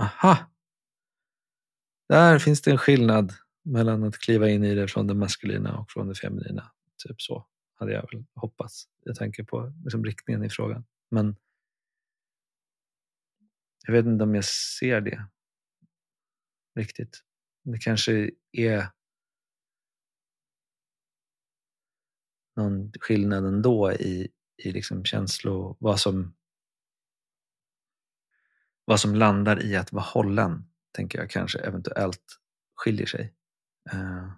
Aha! 0.00 0.50
Där 2.08 2.38
finns 2.38 2.62
det 2.62 2.70
en 2.70 2.78
skillnad 2.78 3.32
mellan 3.64 4.04
att 4.04 4.18
kliva 4.18 4.48
in 4.48 4.64
i 4.64 4.74
det 4.74 4.88
från 4.88 5.06
det 5.06 5.14
maskulina 5.14 5.78
och 5.78 5.90
från 5.90 6.08
det 6.08 6.14
feminina. 6.14 6.72
Typ 6.96 7.20
så 7.22 7.46
hade 7.74 7.92
jag 7.92 8.12
väl 8.12 8.24
hoppats. 8.34 8.88
Jag 9.04 9.16
tänker 9.16 9.44
på 9.44 9.72
liksom 9.84 10.04
riktningen 10.04 10.44
i 10.44 10.50
frågan. 10.50 10.84
Men 11.10 11.36
jag 13.86 13.92
vet 13.92 14.06
inte 14.06 14.24
om 14.24 14.34
jag 14.34 14.44
ser 14.44 15.00
det 15.00 15.26
riktigt. 16.74 17.22
Det 17.64 17.78
kanske 17.78 18.30
är 18.52 18.88
någon 22.56 22.92
skillnad 23.00 23.44
ändå 23.44 23.92
i, 23.92 24.28
i 24.56 24.72
liksom 24.72 25.04
känslo, 25.04 25.76
vad 25.80 26.00
som, 26.00 26.36
vad 28.84 29.00
som 29.00 29.14
landar 29.14 29.62
i 29.62 29.76
att 29.76 29.92
vara 29.92 30.04
hållen, 30.04 30.64
tänker 30.92 31.18
jag 31.18 31.30
kanske 31.30 31.58
eventuellt 31.58 32.40
skiljer 32.74 33.06
sig. 33.06 33.34
Uh, 33.94 34.32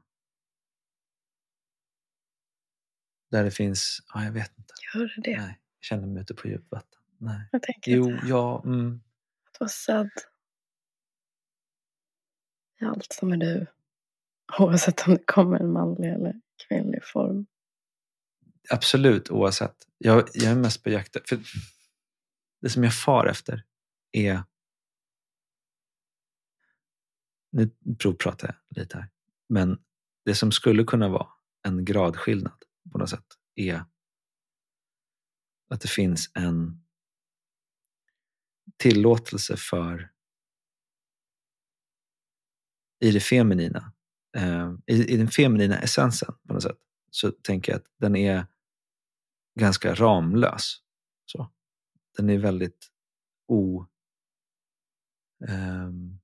där 3.31 3.44
det 3.44 3.50
finns, 3.50 4.00
ja 4.14 4.24
jag 4.24 4.33
vet 4.33 4.59
inte. 4.59 4.74
Gör 4.94 5.14
det? 5.16 5.37
Nej, 5.37 5.61
jag 5.79 5.85
känner 5.85 6.07
mig 6.07 6.22
ute 6.22 6.35
på 6.35 6.48
djupt 6.48 6.70
vatten. 6.70 7.00
Nej. 7.18 7.48
Jag 7.52 7.62
tänker 7.62 7.92
Jo, 7.92 8.16
att, 8.16 8.29
ja. 8.29 8.62
Mm. 8.64 9.00
att 9.50 9.61
vara 9.61 9.68
sedd 9.68 10.11
i 12.81 12.85
allt 12.85 13.12
som 13.12 13.33
är 13.33 13.37
du. 13.37 13.66
Oavsett 14.59 15.07
om 15.07 15.14
det 15.14 15.24
kommer 15.26 15.61
en 15.61 15.72
manlig 15.72 16.09
eller 16.12 16.40
kvinnlig 16.68 17.05
form. 17.05 17.46
Absolut, 18.70 19.31
oavsett. 19.31 19.86
Jag, 19.98 20.28
jag 20.35 20.52
är 20.52 20.56
mest 20.56 20.82
på 20.82 20.90
jakt 20.90 21.16
e-, 21.16 21.22
för 21.28 21.38
Det 22.61 22.68
som 22.68 22.85
jag 22.85 22.94
far 22.94 23.26
efter 23.26 23.64
är... 24.12 24.44
Nu 27.52 27.70
provpratar 27.98 28.48
jag 28.48 28.78
lite 28.78 28.96
här. 28.98 29.09
Men 29.48 29.78
det 30.24 30.35
som 30.35 30.52
skulle 30.52 30.85
kunna 30.85 31.09
vara 31.09 31.28
en 31.62 31.85
gradskillnad 31.85 32.62
på 32.92 32.98
något 32.98 33.11
sätt 33.11 33.26
är 33.54 33.85
att 35.70 35.80
det 35.80 35.88
finns 35.88 36.30
en 36.35 36.82
tillåtelse 38.76 39.56
för 39.56 40.12
i 43.00 43.11
det 43.11 43.20
feminina, 43.20 43.92
eh, 44.37 44.72
i, 44.87 45.12
i 45.12 45.16
den 45.16 45.28
feminina 45.28 45.78
essensen 45.78 46.35
på 46.48 46.54
något 46.54 46.62
sätt, 46.62 46.78
så 47.11 47.30
tänker 47.30 47.72
jag 47.72 47.78
att 47.78 47.87
den 47.98 48.16
är 48.16 48.46
ganska 49.60 49.94
ramlös. 49.94 50.76
Så. 51.24 51.52
Den 52.16 52.30
är 52.30 52.38
väldigt 52.38 52.90
o... 53.48 53.86
Um, 55.48 56.20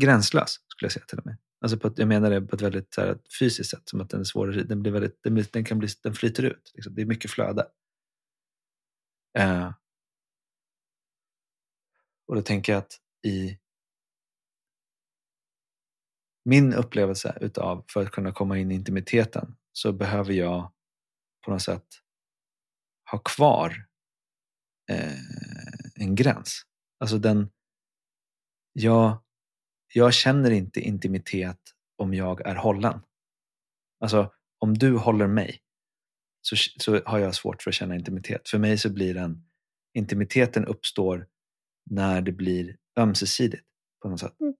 gränslös, 0.00 0.50
skulle 0.68 0.86
jag 0.86 0.92
säga 0.92 1.04
till 1.04 1.18
och 1.18 1.26
med. 1.26 1.36
Alltså 1.60 1.78
på 1.78 1.88
ett, 1.88 1.98
jag 1.98 2.08
menar 2.08 2.30
det 2.30 2.42
på 2.42 2.56
ett 2.56 2.62
väldigt 2.62 2.96
här, 2.96 3.18
fysiskt 3.38 3.70
sätt, 3.70 3.88
som 3.88 4.00
att 4.00 4.10
den 4.10 4.20
är 4.20 4.24
svårare, 4.24 4.62
den, 4.62 4.82
blir 4.82 4.92
väldigt, 4.92 5.22
den, 5.22 5.44
den, 5.52 5.64
kan 5.64 5.78
bli, 5.78 5.88
den 6.02 6.14
flyter 6.14 6.42
ut. 6.42 6.72
Liksom. 6.74 6.94
Det 6.94 7.02
är 7.02 7.06
mycket 7.06 7.30
flöde. 7.30 7.66
Uh, 9.38 9.72
och 12.26 12.34
då 12.34 12.42
tänker 12.42 12.72
jag 12.72 12.78
att 12.78 13.00
i 13.26 13.58
min 16.44 16.74
upplevelse 16.74 17.38
utav, 17.40 17.84
för 17.88 18.02
att 18.02 18.10
kunna 18.10 18.32
komma 18.32 18.58
in 18.58 18.70
i 18.70 18.74
intimiteten, 18.74 19.56
så 19.72 19.92
behöver 19.92 20.32
jag 20.32 20.72
på 21.44 21.50
något 21.50 21.62
sätt 21.62 21.86
ha 23.10 23.18
kvar 23.18 23.86
eh, 24.90 25.18
en 25.94 26.14
gräns. 26.14 26.62
Alltså 26.98 27.18
den, 27.18 27.50
jag, 28.72 29.22
jag 29.94 30.14
känner 30.14 30.50
inte 30.50 30.80
intimitet 30.80 31.60
om 31.96 32.14
jag 32.14 32.40
är 32.46 32.54
hållen. 32.54 33.00
Alltså 34.00 34.32
om 34.58 34.78
du 34.78 34.96
håller 34.96 35.26
mig 35.26 35.62
så, 36.40 36.56
så 36.56 37.02
har 37.04 37.18
jag 37.18 37.34
svårt 37.34 37.62
för 37.62 37.70
att 37.70 37.74
känna 37.74 37.94
intimitet. 37.94 38.48
För 38.48 38.58
mig 38.58 38.78
så 38.78 38.92
blir 38.92 39.14
den, 39.14 39.44
intimiteten 39.94 40.64
uppstår 40.64 41.28
när 41.90 42.22
det 42.22 42.32
blir 42.32 42.76
ömsesidigt 42.96 43.64
på 44.02 44.08
något 44.08 44.20
sätt. 44.20 44.40
Mm. 44.40 44.54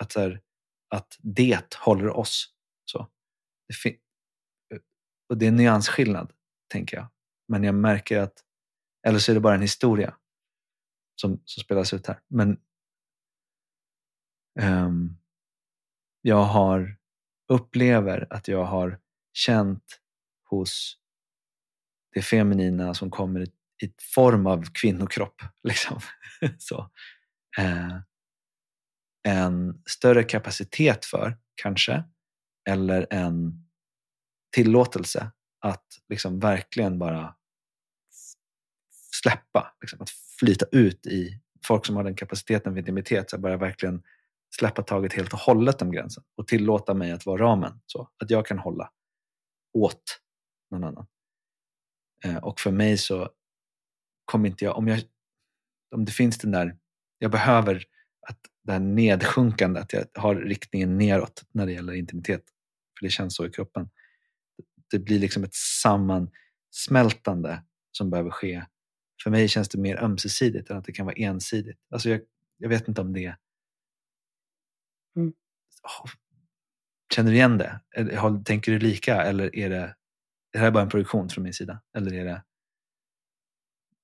Att, 0.00 0.14
här, 0.14 0.40
att 0.88 1.18
det 1.20 1.74
håller 1.74 2.08
oss. 2.08 2.54
Så. 2.84 3.08
Det 3.68 3.74
och 5.28 5.38
det 5.38 5.46
är 5.46 5.48
en 5.48 5.56
nyansskillnad, 5.56 6.32
tänker 6.68 6.96
jag. 6.96 7.06
Men 7.48 7.64
jag 7.64 7.74
märker 7.74 8.18
att, 8.18 8.44
eller 9.06 9.18
så 9.18 9.32
är 9.32 9.34
det 9.34 9.40
bara 9.40 9.54
en 9.54 9.62
historia 9.62 10.16
som, 11.20 11.40
som 11.44 11.62
spelas 11.62 11.94
ut 11.94 12.06
här. 12.06 12.20
Men 12.28 12.60
um, 14.60 15.18
jag 16.22 16.44
har, 16.44 16.96
upplever 17.48 18.26
att 18.30 18.48
jag 18.48 18.64
har 18.64 19.00
känt 19.32 20.00
hos 20.44 20.98
det 22.14 22.22
feminina 22.22 22.94
som 22.94 23.10
kommer 23.10 23.40
i, 23.40 23.52
i 23.86 23.94
form 24.14 24.46
av 24.46 24.64
kvinnokropp. 24.72 25.42
Liksom. 25.62 26.00
så. 26.58 26.90
Uh, 27.58 28.00
en 29.28 29.82
större 29.86 30.22
kapacitet 30.22 31.04
för, 31.04 31.38
kanske, 31.54 32.04
eller 32.68 33.06
en 33.10 33.64
tillåtelse 34.52 35.32
att 35.60 35.86
liksom 36.08 36.40
verkligen 36.40 36.98
bara 36.98 37.34
släppa, 39.22 39.74
liksom, 39.80 40.02
att 40.02 40.10
flyta 40.10 40.66
ut 40.72 41.06
i 41.06 41.40
folk 41.66 41.86
som 41.86 41.96
har 41.96 42.04
den 42.04 42.16
kapaciteten 42.16 42.74
vid 42.74 42.82
intimitet, 42.82 43.30
så 43.30 43.38
bara 43.38 43.56
verkligen 43.56 44.02
släppa 44.56 44.82
taget 44.82 45.12
helt 45.12 45.32
och 45.32 45.38
hållet 45.38 45.82
om 45.82 45.92
gränsen 45.92 46.24
och 46.36 46.46
tillåta 46.46 46.94
mig 46.94 47.12
att 47.12 47.26
vara 47.26 47.42
ramen. 47.42 47.80
Så 47.86 48.08
att 48.22 48.30
jag 48.30 48.46
kan 48.46 48.58
hålla 48.58 48.90
åt 49.72 50.20
någon 50.70 50.84
annan. 50.84 51.06
Eh, 52.24 52.36
och 52.36 52.60
för 52.60 52.70
mig 52.70 52.98
så 52.98 53.30
kommer 54.24 54.48
inte 54.48 54.64
jag, 54.64 54.76
om, 54.76 54.88
jag, 54.88 55.00
om 55.94 56.04
det 56.04 56.12
finns 56.12 56.38
den 56.38 56.50
där, 56.50 56.76
jag 57.18 57.30
behöver 57.30 57.84
att 58.28 58.38
det 58.64 58.72
här 58.72 58.80
nedsjunkande, 58.80 59.80
att 59.80 59.92
jag 59.92 60.06
har 60.14 60.34
riktningen 60.34 60.98
neråt 60.98 61.42
när 61.52 61.66
det 61.66 61.72
gäller 61.72 61.92
intimitet. 61.92 62.44
För 62.98 63.06
det 63.06 63.10
känns 63.10 63.36
så 63.36 63.46
i 63.46 63.50
kroppen 63.50 63.90
det 64.92 64.98
blir 64.98 65.18
liksom 65.18 65.44
ett 65.44 65.54
sammansmältande 65.54 67.62
som 67.92 68.10
behöver 68.10 68.30
ske. 68.30 68.64
För 69.22 69.30
mig 69.30 69.48
känns 69.48 69.68
det 69.68 69.78
mer 69.78 70.04
ömsesidigt 70.04 70.70
än 70.70 70.76
att 70.76 70.84
det 70.84 70.92
kan 70.92 71.06
vara 71.06 71.16
ensidigt. 71.16 71.78
Alltså 71.90 72.10
jag, 72.10 72.20
jag 72.58 72.68
vet 72.68 72.88
inte 72.88 73.00
om 73.00 73.12
det... 73.12 73.36
Mm. 75.16 75.32
Oh, 75.82 76.10
känner 77.14 77.30
du 77.30 77.36
igen 77.36 77.58
det? 77.58 77.80
Tänker 78.44 78.72
du 78.72 78.78
lika 78.78 79.22
eller 79.22 79.56
är 79.56 79.70
det, 79.70 79.76
är 79.76 79.94
det 80.52 80.58
här 80.58 80.70
bara 80.70 80.82
en 80.82 80.88
produktion 80.88 81.28
från 81.28 81.44
min 81.44 81.54
sida? 81.54 81.82
Eller 81.96 82.14
är 82.14 82.24
det 82.24 82.42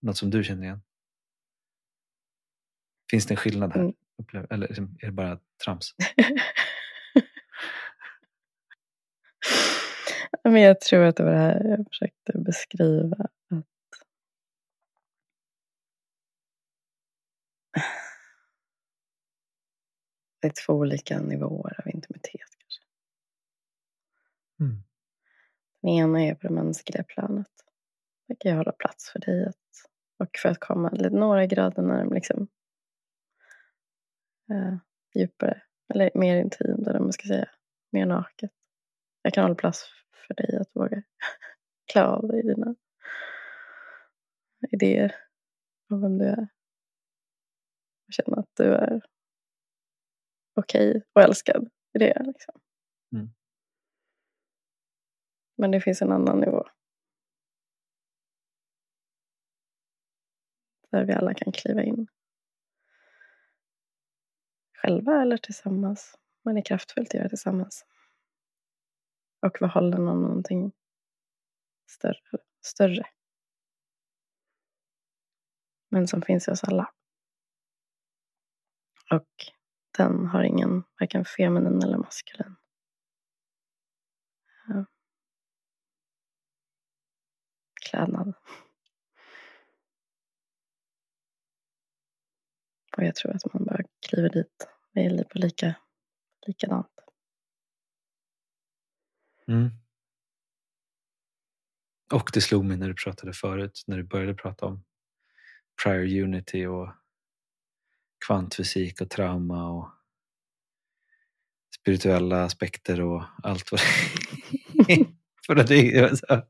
något 0.03 0.17
som 0.17 0.31
du 0.31 0.45
känner 0.45 0.63
igen? 0.63 0.83
Finns 3.11 3.27
det 3.27 3.33
en 3.33 3.39
skillnad 3.39 3.73
här? 3.73 3.81
Mm. 3.81 3.95
Eller 4.51 4.69
liksom, 4.69 4.99
är 5.01 5.07
det 5.07 5.13
bara 5.13 5.39
trams? 5.65 5.95
Men 10.45 10.63
jag 10.63 10.81
tror 10.81 11.05
att 11.05 11.17
det 11.17 11.25
var 11.25 11.31
det 11.31 11.39
här 11.39 11.65
jag 11.65 11.87
försökte 11.89 12.39
beskriva. 12.39 13.17
Att 13.19 13.67
det 20.41 20.47
är 20.47 20.67
två 20.67 20.73
olika 20.73 21.21
nivåer 21.21 21.81
av 21.81 21.89
intimitet 21.89 22.51
kanske. 22.59 22.83
Mm. 24.61 24.83
Den 25.83 25.91
ena 25.91 26.23
är 26.23 26.35
på 26.35 26.47
det 26.49 26.55
mänskliga 26.55 27.05
planet. 27.05 27.51
Där 28.29 28.37
kan 28.41 28.51
jag 28.51 28.59
hålla 28.59 28.73
plats 28.73 29.11
för 29.11 29.19
dig 29.19 29.47
att, 29.47 29.91
och 30.19 30.39
för 30.43 30.49
att 30.49 30.61
komma 30.61 30.91
lite 30.91 31.11
några 31.11 31.47
grader 31.47 31.83
närmare 31.83 32.15
liksom, 32.15 32.49
uh, 34.53 34.77
djupare 35.15 35.63
eller 35.95 36.11
mer 36.15 36.37
intimt 36.37 36.89
eller 36.89 37.01
man 37.01 37.13
ska 37.13 37.29
säga 37.29 37.49
mer 37.93 38.07
naket. 38.07 38.51
Jag 39.23 39.35
kan 39.35 39.45
hålla 39.45 39.55
plats 39.55 39.85
för 40.29 40.35
dig 40.35 40.57
att 40.57 40.77
våga 40.77 41.03
klä 41.93 42.05
av 42.05 42.29
dig 42.29 42.43
dina 42.43 42.75
idéer 44.71 45.15
om 45.91 46.01
vem 46.01 46.19
du 46.19 46.25
är. 46.25 46.49
Och 48.07 48.13
känna 48.13 48.37
att 48.37 48.51
du 48.57 48.65
är 48.75 49.03
okej 50.55 50.91
okay 50.91 51.03
och 51.13 51.23
älskad 51.23 51.71
i 51.95 51.99
det. 51.99 52.23
Liksom. 52.27 52.61
Mm. 53.13 53.29
Men 55.57 55.71
det 55.71 55.81
finns 55.81 56.03
en 56.03 56.13
annan 56.13 56.41
nivå. 56.41 56.69
Där 60.91 61.05
vi 61.05 61.13
alla 61.13 61.35
kan 61.35 61.53
kliva 61.53 61.83
in. 61.83 62.07
Själva 64.73 65.23
eller 65.23 65.37
tillsammans. 65.37 66.19
Men 66.45 66.55
det 66.55 66.61
är 66.61 66.65
kraftfullt 66.65 67.09
att 67.09 67.15
göra 67.15 67.29
tillsammans 67.29 67.85
och 69.41 69.61
vara 69.61 69.71
hållen 69.71 70.05
någonting 70.05 70.73
större, 71.91 72.39
större. 72.61 73.07
Men 75.89 76.09
som 76.09 76.23
finns 76.23 76.49
i 76.49 76.51
oss 76.51 76.65
alla. 76.65 76.93
Och 79.11 79.29
den 79.99 80.27
har 80.27 80.43
ingen, 80.43 80.85
varken 81.01 81.25
feminin 81.25 81.83
eller 81.83 81.99
maskulin. 81.99 82.57
Ja. 84.69 84.85
Klädnad. 87.91 88.35
Och 92.97 93.05
jag 93.05 93.15
tror 93.15 93.35
att 93.37 93.55
man 93.55 93.65
bara 93.65 93.83
kliver 94.09 94.29
dit. 94.29 94.69
Det 94.93 95.01
är 95.01 95.25
på 95.25 95.39
lika, 95.39 95.75
likadant. 96.47 96.98
Mm. 99.49 99.71
Och 102.13 102.31
det 102.33 102.41
slog 102.41 102.65
mig 102.65 102.77
när 102.77 102.89
du 102.89 102.95
pratade 102.95 103.33
förut, 103.33 103.85
när 103.87 103.97
du 103.97 104.03
började 104.03 104.35
prata 104.35 104.67
om 104.67 104.85
prior 105.83 106.25
unity 106.25 106.67
och 106.67 106.89
kvantfysik 108.27 109.01
och 109.01 109.11
trauma 109.11 109.71
och 109.71 109.91
spirituella 111.81 112.45
aspekter 112.45 113.01
och 113.01 113.25
allt 113.43 113.73
vad 113.73 113.81
det 114.87 114.93
är. 114.93 115.07
För 115.47 115.55
det 115.55 116.19
så, 116.19 116.43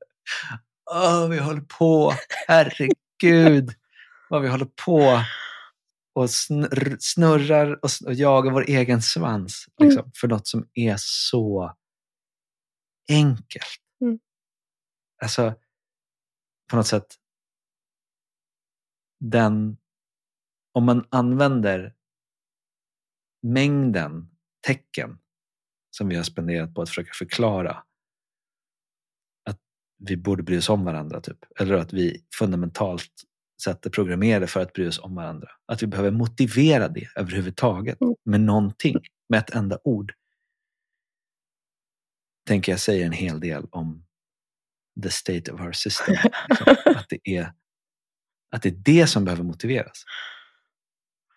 Åh, 0.91 1.29
vi 1.29 1.39
håller 1.39 1.61
på, 1.61 2.13
herregud 2.47 3.75
vad 4.31 4.43
vi 4.43 4.49
håller 4.49 4.69
på 4.87 5.23
och 6.15 6.31
snurr, 6.31 6.97
snurrar 7.01 7.85
och, 7.85 7.91
och 8.07 8.15
jagar 8.15 8.53
vår 8.53 8.65
egen 8.69 9.03
svans 9.03 9.67
liksom, 9.79 10.01
mm. 10.01 10.13
för 10.21 10.29
något 10.29 10.47
som 10.47 10.69
är 10.75 10.95
så 10.99 11.75
enkelt. 13.09 13.81
Mm. 14.01 14.19
Alltså, 15.23 15.55
på 16.71 16.77
något 16.77 16.87
sätt, 16.87 17.15
den, 19.21 19.77
om 20.73 20.85
man 20.85 21.07
använder 21.11 21.95
mängden 23.43 24.31
tecken 24.67 25.19
som 25.91 26.09
vi 26.09 26.17
har 26.17 26.23
spenderat 26.23 26.75
på 26.75 26.83
att 26.83 26.89
försöka 26.89 27.13
förklara 27.13 27.85
att 29.45 29.61
vi 29.99 30.17
borde 30.17 30.43
bry 30.43 30.59
oss 30.59 30.69
om 30.69 30.85
varandra, 30.85 31.21
typ. 31.21 31.39
eller 31.61 31.75
att 31.75 31.93
vi 31.93 32.25
fundamentalt 32.35 33.13
sett 33.63 33.87
är 33.87 33.91
programmerade 33.91 34.47
för 34.47 34.61
att 34.61 34.73
bry 34.73 34.89
oss 34.89 34.99
om 34.99 35.15
varandra. 35.15 35.49
Att 35.67 35.83
vi 35.83 35.87
behöver 35.87 36.11
motivera 36.11 36.89
det 36.89 37.09
överhuvudtaget 37.17 38.01
mm. 38.01 38.15
med 38.25 38.41
någonting, 38.41 38.97
med 39.29 39.39
ett 39.39 39.51
enda 39.51 39.79
ord. 39.85 40.13
Tänker 42.49 42.73
jag 42.73 42.81
säger 42.81 43.07
en 43.07 43.13
hel 43.13 43.41
del 43.41 43.67
om 43.71 44.05
the 45.03 45.11
state 45.11 45.53
of 45.53 45.61
our 45.61 45.73
system. 45.73 46.17
Liksom. 46.49 46.75
Att, 46.85 47.07
det 47.09 47.37
är, 47.37 47.53
att 48.51 48.63
det 48.63 48.69
är 48.69 48.77
det 48.85 49.07
som 49.07 49.25
behöver 49.25 49.45
motiveras. 49.45 50.05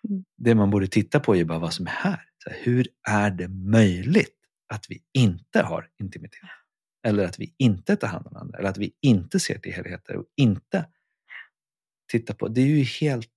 Mm. 0.08 0.24
Det 0.36 0.54
man 0.54 0.70
borde 0.70 0.86
titta 0.86 1.20
på 1.20 1.36
är 1.36 1.44
bara 1.44 1.58
vad 1.58 1.72
som 1.72 1.86
är 1.86 1.90
här. 1.90 2.24
här. 2.46 2.56
Hur 2.60 2.88
är 3.08 3.30
det 3.30 3.48
möjligt 3.48 4.38
att 4.68 4.86
vi 4.88 5.02
inte 5.12 5.62
har 5.62 5.88
intimitet? 6.00 6.50
Eller 7.06 7.24
att 7.24 7.38
vi 7.38 7.54
inte 7.58 7.96
tar 7.96 8.08
hand 8.08 8.26
om 8.26 8.36
andra, 8.36 8.58
eller 8.58 8.68
att 8.68 8.78
vi 8.78 8.92
inte 9.00 9.40
ser 9.40 9.58
till 9.58 9.72
helheter 9.72 10.16
och 10.16 10.26
inte 10.36 10.86
tittar 12.10 12.34
på. 12.34 12.48
Det 12.48 12.60
är 12.60 12.66
ju 12.66 12.82
helt 12.82 13.30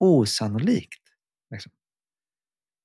osannolikt. 0.00 1.02
Liksom. 1.50 1.72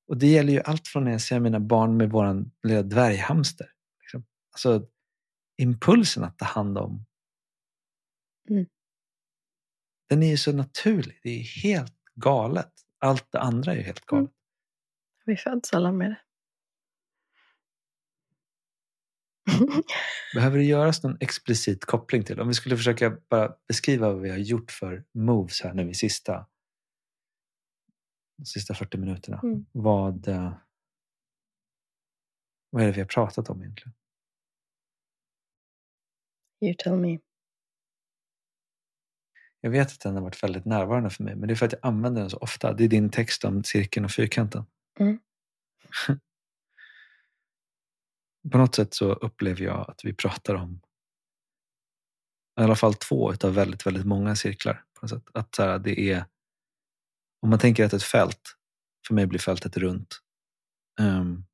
Och 0.07 0.17
det 0.17 0.27
gäller 0.27 0.53
ju 0.53 0.61
allt 0.61 0.87
från 0.87 1.03
när 1.03 1.11
jag 1.11 1.21
ser 1.21 1.39
mina 1.39 1.59
barn 1.59 1.97
med 1.97 2.09
vår 2.09 2.45
lilla 2.63 2.83
dvärghamster. 2.83 3.67
Alltså 4.57 4.87
impulsen 5.57 6.23
att 6.23 6.37
ta 6.37 6.45
hand 6.45 6.77
om. 6.77 7.05
Mm. 8.49 8.65
Den 10.09 10.23
är 10.23 10.27
ju 10.27 10.37
så 10.37 10.53
naturlig. 10.53 11.19
Det 11.23 11.29
är 11.29 11.43
helt 11.43 11.95
galet. 12.15 12.73
Allt 12.99 13.31
det 13.31 13.39
andra 13.39 13.71
är 13.71 13.75
ju 13.75 13.81
helt 13.81 14.05
galet. 14.05 14.21
Mm. 14.21 14.33
Vi 15.25 15.35
föds 15.37 15.73
alla 15.73 15.91
med 15.91 16.09
det. 16.09 16.21
Behöver 20.33 20.57
det 20.57 20.63
göras 20.63 21.03
någon 21.03 21.17
explicit 21.19 21.85
koppling 21.85 22.23
till? 22.23 22.39
Om 22.39 22.47
vi 22.47 22.53
skulle 22.53 22.77
försöka 22.77 23.17
bara 23.29 23.55
beskriva 23.67 24.13
vad 24.13 24.21
vi 24.21 24.29
har 24.29 24.37
gjort 24.37 24.71
för 24.71 25.05
moves 25.13 25.61
här 25.61 25.73
nu 25.73 25.89
i 25.89 25.93
sista, 25.93 26.47
de 28.37 28.45
sista 28.45 28.73
40 28.73 28.97
minuterna. 28.97 29.39
Mm. 29.43 29.65
Vad, 29.71 30.27
eh, 30.27 30.53
vad 32.69 32.83
är 32.83 32.87
det 32.87 32.93
vi 32.93 33.01
har 33.01 33.07
pratat 33.07 33.49
om 33.49 33.61
egentligen? 33.61 33.93
You 36.61 36.73
tell 36.77 36.97
me. 36.97 37.19
Jag 39.61 39.71
vet 39.71 39.87
att 39.87 39.99
den 39.99 40.15
har 40.15 40.21
varit 40.21 40.43
väldigt 40.43 40.65
närvarande 40.65 41.09
för 41.09 41.23
mig, 41.23 41.35
men 41.35 41.47
det 41.47 41.53
är 41.53 41.55
för 41.55 41.65
att 41.65 41.71
jag 41.71 41.85
använder 41.85 42.21
den 42.21 42.29
så 42.29 42.37
ofta. 42.37 42.73
Det 42.73 42.83
är 42.83 42.87
din 42.87 43.09
text 43.09 43.45
om 43.45 43.63
cirkeln 43.63 44.05
och 44.05 44.11
fyrkanten. 44.11 44.65
Mm. 44.99 45.19
på 48.51 48.57
något 48.57 48.75
sätt 48.75 48.93
så 48.93 49.13
upplever 49.13 49.61
jag 49.61 49.89
att 49.89 50.05
vi 50.05 50.13
pratar 50.13 50.55
om 50.55 50.81
i 52.59 52.63
alla 52.63 52.75
fall 52.75 52.93
två 52.93 53.33
utav 53.33 53.53
väldigt, 53.53 53.85
väldigt 53.85 54.05
många 54.05 54.35
cirklar. 54.35 54.83
På 54.93 55.05
något 55.05 55.09
sätt. 55.09 55.23
Att 55.33 55.55
så 55.55 55.63
här, 55.63 55.79
det 55.79 55.99
är, 55.99 56.25
om 57.41 57.49
man 57.49 57.59
tänker 57.59 57.85
att 57.85 57.93
ett 57.93 58.03
fält, 58.03 58.55
för 59.07 59.13
mig 59.13 59.27
blir 59.27 59.39
fältet 59.39 59.77
runt, 59.77 60.21
um, 60.99 61.45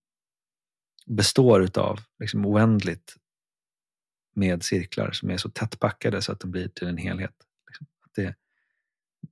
består 1.05 1.63
utav 1.63 1.99
liksom 2.19 2.45
oändligt 2.45 3.15
med 4.33 4.63
cirklar 4.63 5.11
som 5.11 5.29
är 5.29 5.37
så 5.37 5.49
tätt 5.49 5.79
packade 5.79 6.21
så 6.21 6.31
att 6.31 6.39
de 6.39 6.51
blir 6.51 6.67
till 6.67 6.87
en 6.87 6.97
helhet. 6.97 7.35
Liksom. 7.67 7.87
Att 8.05 8.13
det, 8.13 8.35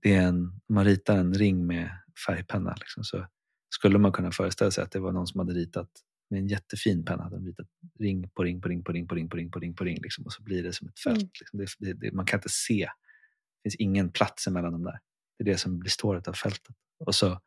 det 0.02 0.16
är 0.16 0.22
en, 0.22 0.62
man 0.70 0.86
ritar 0.86 1.18
en 1.18 1.34
ring 1.34 1.68
med 1.68 1.90
färgpenna 2.28 2.76
liksom, 2.80 3.04
så 3.04 3.28
skulle 3.70 3.98
man 3.98 4.12
kunna 4.12 4.32
föreställa 4.32 4.72
sig 4.72 4.84
att 4.84 4.92
det 4.92 5.00
var 5.00 5.12
någon 5.12 5.28
som 5.28 5.40
hade 5.40 5.54
ritat 5.54 5.90
med 6.30 6.40
en 6.40 6.48
jättefin 6.48 7.06
penna 7.06 7.30
de 7.30 7.46
ritat 7.46 7.68
ring 8.00 8.30
på 8.30 8.44
ring 8.44 8.62
på 8.62 8.70
ring 8.70 8.84
på 8.84 8.92
ring 8.92 9.08
på 9.08 9.16
ring 9.16 9.30
på 9.30 9.38
ring 9.38 9.52
på 9.52 9.60
ring 9.60 9.76
på 9.76 9.84
ring 9.84 9.98
liksom, 10.02 10.26
och 10.26 10.34
så 10.34 10.44
blir 10.44 10.64
det 10.64 10.74
som 10.74 10.88
ett 10.88 11.00
fält. 11.00 11.18
Mm. 11.18 11.30
Liksom. 11.40 11.60
Det, 11.60 11.94
det, 11.94 11.94
det, 11.94 12.16
man 12.16 12.26
kan 12.26 12.38
inte 12.38 12.50
se. 12.50 12.86
Det 12.86 13.70
finns 13.70 13.76
ingen 13.76 14.12
plats 14.12 14.48
emellan 14.48 14.72
dem 14.72 14.84
där. 14.84 15.00
Det 15.38 15.44
är 15.44 15.46
det 15.46 15.58
som 15.58 15.80
består 15.80 16.22
av 16.30 16.34
fältet. 16.34 16.76
Och 17.00 17.16
så 17.16 17.42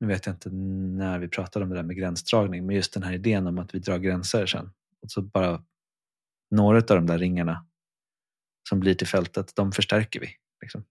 nu 0.00 0.08
vet 0.08 0.26
jag 0.26 0.34
inte 0.34 0.50
när 0.50 1.18
vi 1.18 1.28
pratade 1.28 1.62
om 1.64 1.70
det 1.70 1.76
där 1.76 1.82
med 1.82 1.96
gränsdragning, 1.96 2.66
men 2.66 2.76
just 2.76 2.94
den 2.94 3.02
här 3.02 3.12
idén 3.12 3.46
om 3.46 3.58
att 3.58 3.74
vi 3.74 3.78
drar 3.78 3.98
gränser 3.98 4.46
sen. 4.46 4.70
Och 5.02 5.10
så 5.10 5.22
bara 5.22 5.64
några 6.50 6.78
av 6.78 6.84
de 6.84 7.06
där 7.06 7.18
ringarna 7.18 7.66
som 8.68 8.80
blir 8.80 8.94
till 8.94 9.06
fältet, 9.06 9.56
de 9.56 9.72
förstärker 9.72 10.20
vi. 10.20 10.36
Liksom. 10.62 10.84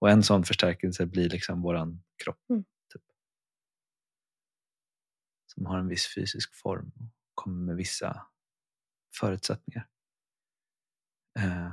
Och 0.00 0.10
en 0.10 0.22
sån 0.22 0.44
förstärkelse 0.44 1.06
blir 1.06 1.28
liksom 1.28 1.62
våran 1.62 2.02
kropp. 2.24 2.50
Mm 2.50 2.64
som 5.54 5.66
har 5.66 5.78
en 5.78 5.88
viss 5.88 6.14
fysisk 6.14 6.54
form 6.54 6.92
och 6.96 7.34
kommer 7.34 7.66
med 7.66 7.76
vissa 7.76 8.26
förutsättningar. 9.20 9.88
Eh, 11.38 11.72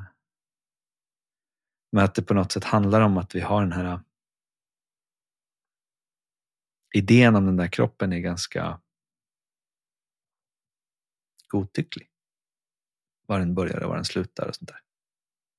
men 1.91 2.03
att 2.03 2.15
det 2.15 2.21
på 2.21 2.33
något 2.33 2.51
sätt 2.51 2.63
handlar 2.63 3.01
om 3.01 3.17
att 3.17 3.35
vi 3.35 3.39
har 3.39 3.61
den 3.61 3.71
här 3.71 3.99
idén 6.95 7.35
om 7.35 7.45
den 7.45 7.57
där 7.57 7.67
kroppen 7.67 8.13
är 8.13 8.19
ganska 8.19 8.81
godtycklig. 11.49 12.09
Var 13.27 13.39
den 13.39 13.55
börjar 13.55 13.83
och 13.83 13.89
var 13.89 13.95
den 13.95 14.05
slutar 14.05 14.47
och 14.47 14.55
sånt 14.55 14.69
där. 14.69 14.79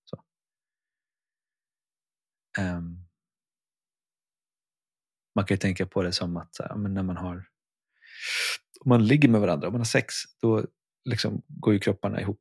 Så. 0.05 0.25
Um, 2.61 3.07
man 5.35 5.45
kan 5.45 5.55
ju 5.55 5.59
tänka 5.59 5.87
på 5.87 6.03
det 6.03 6.13
som 6.13 6.37
att 6.37 6.57
här, 6.59 6.75
när 6.77 7.03
man 7.03 7.17
har 7.17 7.51
om 8.81 8.89
man 8.89 9.07
ligger 9.07 9.29
med 9.29 9.41
varandra, 9.41 9.67
om 9.69 9.73
man 9.73 9.81
har 9.81 9.85
sex, 9.85 10.15
då 10.43 10.67
liksom 11.05 11.43
går 11.49 11.75
ju 11.75 11.81
kropparna 11.81 12.21
ihop 12.21 12.41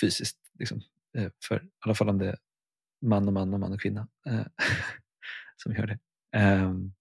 fysiskt. 0.00 0.38
Liksom. 0.58 0.80
Eh, 1.18 1.30
för, 1.48 1.64
I 1.64 1.68
alla 1.80 1.94
fall 1.94 2.08
om 2.08 2.18
det 2.18 2.28
är 2.28 2.38
man 3.06 3.26
och 3.26 3.32
man 3.32 3.54
och 3.54 3.60
man 3.60 3.72
och 3.72 3.80
kvinna 3.80 4.08
eh, 4.26 4.46
som 5.56 5.72
gör 5.72 5.86
det. 5.86 5.98
Um, 6.38 6.94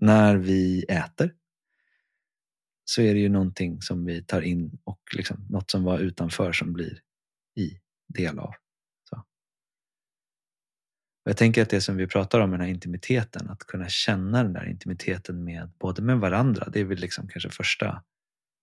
när 0.00 0.36
vi 0.36 0.82
äter 0.82 1.34
så 2.90 3.02
är 3.02 3.14
det 3.14 3.20
ju 3.20 3.28
någonting 3.28 3.82
som 3.82 4.04
vi 4.04 4.22
tar 4.22 4.42
in 4.42 4.78
och 4.84 5.00
liksom, 5.16 5.46
något 5.48 5.70
som 5.70 5.84
var 5.84 5.98
utanför 5.98 6.52
som 6.52 6.72
blir 6.72 7.00
i 7.56 7.80
del 8.08 8.38
av. 8.38 8.54
Och 11.24 11.30
jag 11.30 11.36
tänker 11.36 11.62
att 11.62 11.70
det 11.70 11.80
som 11.80 11.96
vi 11.96 12.06
pratar 12.06 12.40
om, 12.40 12.50
den 12.50 12.60
här 12.60 12.68
intimiteten, 12.68 13.50
att 13.50 13.66
kunna 13.66 13.88
känna 13.88 14.42
den 14.42 14.52
där 14.52 14.68
intimiteten 14.68 15.44
med 15.44 15.70
både 15.78 16.02
med 16.02 16.18
varandra, 16.18 16.68
det 16.72 16.80
är 16.80 16.84
väl 16.84 16.98
liksom 16.98 17.28
kanske 17.28 17.50
första 17.50 18.04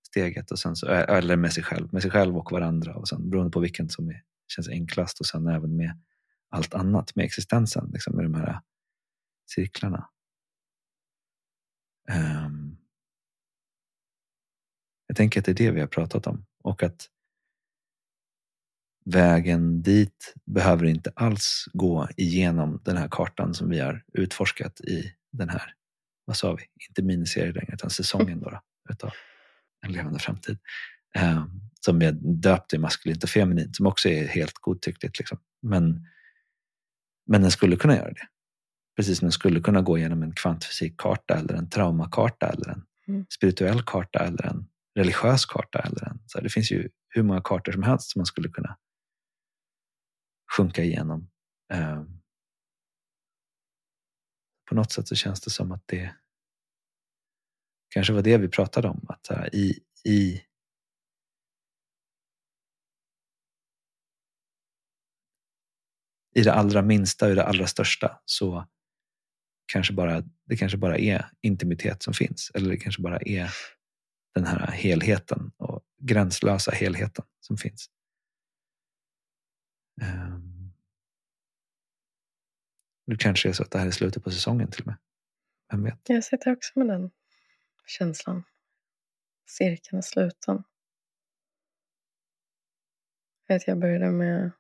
steget, 0.08 0.52
och 0.52 0.60
sen 0.60 0.76
så, 0.76 0.88
eller 0.88 1.36
med 1.36 1.54
sig 1.54 1.64
själv, 1.64 1.94
med 1.94 2.02
sig 2.02 2.12
själv 2.12 2.38
och 2.38 2.52
varandra, 2.52 2.96
och 2.96 3.08
sen, 3.08 3.30
beroende 3.30 3.52
på 3.52 3.60
vilken 3.60 3.90
som 3.90 4.10
är, 4.10 4.24
känns 4.48 4.70
enklast, 4.70 5.20
och 5.20 5.26
sen 5.26 5.48
även 5.48 5.76
med 5.76 6.02
allt 6.50 6.74
annat, 6.74 7.16
med 7.16 7.26
existensen, 7.26 7.90
liksom, 7.94 8.16
med 8.16 8.26
de 8.26 8.34
här 8.34 8.62
cirklarna. 9.56 10.10
Um, 12.46 12.67
tänker 15.18 15.40
att 15.40 15.46
det 15.46 15.52
är 15.52 15.56
det 15.56 15.72
vi 15.72 15.80
har 15.80 15.88
pratat 15.88 16.28
om 16.28 16.46
och 16.64 16.84
att 16.84 17.08
vägen 19.06 19.82
dit 19.82 20.34
behöver 20.46 20.86
inte 20.86 21.12
alls 21.16 21.66
gå 21.74 22.08
igenom 22.18 22.82
den 22.86 22.98
här 22.98 23.08
kartan 23.12 23.54
som 23.54 23.70
vi 23.70 23.80
har 23.80 24.04
utforskat 24.14 24.82
i 24.82 25.14
den 25.32 25.50
här, 25.50 25.74
vad 26.26 26.38
sa 26.38 26.54
vi, 26.54 26.64
inte 26.90 27.02
miniserie 27.02 27.52
längre 27.52 27.74
utan 27.74 27.90
säsongen 27.90 28.40
då, 28.40 28.50
då 28.50 28.62
utav 28.90 29.12
En 29.86 29.92
levande 29.92 30.20
framtid. 30.20 30.58
Eh, 31.16 31.46
som 31.80 32.02
är 32.02 32.12
döpt 32.22 32.74
i 32.74 32.78
maskulint 32.78 33.24
och 33.24 33.30
feminint 33.30 33.76
som 33.76 33.88
också 33.88 34.10
är 34.10 34.28
helt 34.28 34.54
godtyckligt. 34.54 35.20
Liksom. 35.20 35.38
Men, 35.62 36.08
men 37.28 37.42
den 37.42 37.52
skulle 37.52 37.76
kunna 37.76 37.96
göra 37.96 38.10
det. 38.10 38.28
Precis 38.96 39.18
som 39.18 39.26
den 39.26 39.32
skulle 39.32 39.60
kunna 39.60 39.82
gå 39.82 39.98
igenom 39.98 40.24
en 40.24 40.34
kvantfysikkarta 40.34 41.36
eller 41.36 41.54
en 41.54 41.70
traumakarta 41.70 42.48
eller 42.48 42.70
en 42.70 42.84
mm. 43.08 43.26
spirituell 43.30 43.82
karta 43.82 44.20
eller 44.20 44.46
en 44.46 44.68
religiös 44.98 45.46
karta. 45.46 45.80
Eller 45.80 46.10
en, 46.10 46.20
så 46.26 46.38
här, 46.38 46.44
det 46.44 46.50
finns 46.50 46.72
ju 46.72 46.90
hur 47.10 47.24
många 47.24 47.42
kartor 47.42 47.72
som 47.72 47.84
helst 47.84 48.12
som 48.12 48.20
man 48.20 48.26
skulle 48.26 48.50
kunna 48.50 48.78
sjunka 50.58 50.84
igenom. 50.84 51.30
Eh, 51.74 52.04
på 54.70 54.76
något 54.76 54.92
sätt 54.92 55.08
så 55.08 55.16
känns 55.16 55.42
det 55.42 55.50
som 55.50 55.72
att 55.72 55.84
det 55.86 56.16
kanske 57.90 58.14
var 58.14 58.22
det 58.22 58.38
vi 58.38 58.48
pratade 58.48 58.88
om. 58.88 59.06
Att 59.10 59.28
här, 59.28 59.56
i, 59.56 59.80
i 60.04 60.44
i 66.36 66.42
det 66.42 66.54
allra 66.54 66.82
minsta 66.82 67.26
och 67.26 67.32
i 67.32 67.36
det 67.36 67.44
allra 67.44 67.68
största 67.68 68.22
så 68.26 68.68
kanske 69.66 69.94
bara, 69.94 70.24
det 70.46 70.58
kanske 70.58 70.78
bara 70.78 70.98
är 70.98 71.32
intimitet 71.42 72.04
som 72.04 72.14
finns. 72.14 72.52
Eller 72.54 72.70
det 72.70 72.78
kanske 72.78 73.02
bara 73.02 73.18
är 73.18 73.50
den 74.38 74.48
här 74.48 74.72
helheten 74.72 75.52
och 75.58 75.84
gränslösa 75.98 76.72
helheten 76.72 77.26
som 77.40 77.58
finns. 77.58 77.90
Um, 80.02 80.74
det 83.06 83.18
kanske 83.18 83.50
är 83.50 83.54
så 83.54 83.64
att 83.64 83.72
det 83.72 83.80
här 83.80 83.88
är 83.88 83.92
slutet 83.92 84.24
på 84.24 84.32
säsongen 84.32 84.72
till 84.72 84.82
och 84.82 84.88
med. 84.88 84.98
Vem 85.72 85.84
vet? 85.84 86.00
Jag 86.08 86.24
sitter 86.24 86.52
också 86.52 86.80
med 86.80 86.88
den 86.88 87.12
känslan. 87.86 88.44
Cirkeln 89.46 89.98
är 89.98 90.02
sluten. 90.02 90.64
Jag, 93.48 93.56
vet, 93.56 93.68
jag 93.68 93.80
började 93.80 94.12
med, 94.12 94.52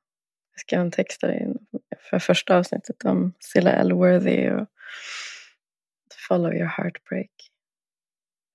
jag 0.51 0.59
skrev 0.59 0.81
en 0.81 0.91
text 0.91 1.21
där 1.21 1.53
för 2.09 2.19
första 2.19 2.57
avsnittet 2.57 3.05
om 3.05 3.33
Cilla 3.39 3.71
Elworthy 3.71 4.49
och 4.49 4.67
Follow 6.27 6.53
your 6.53 6.65
heartbreak. 6.65 7.31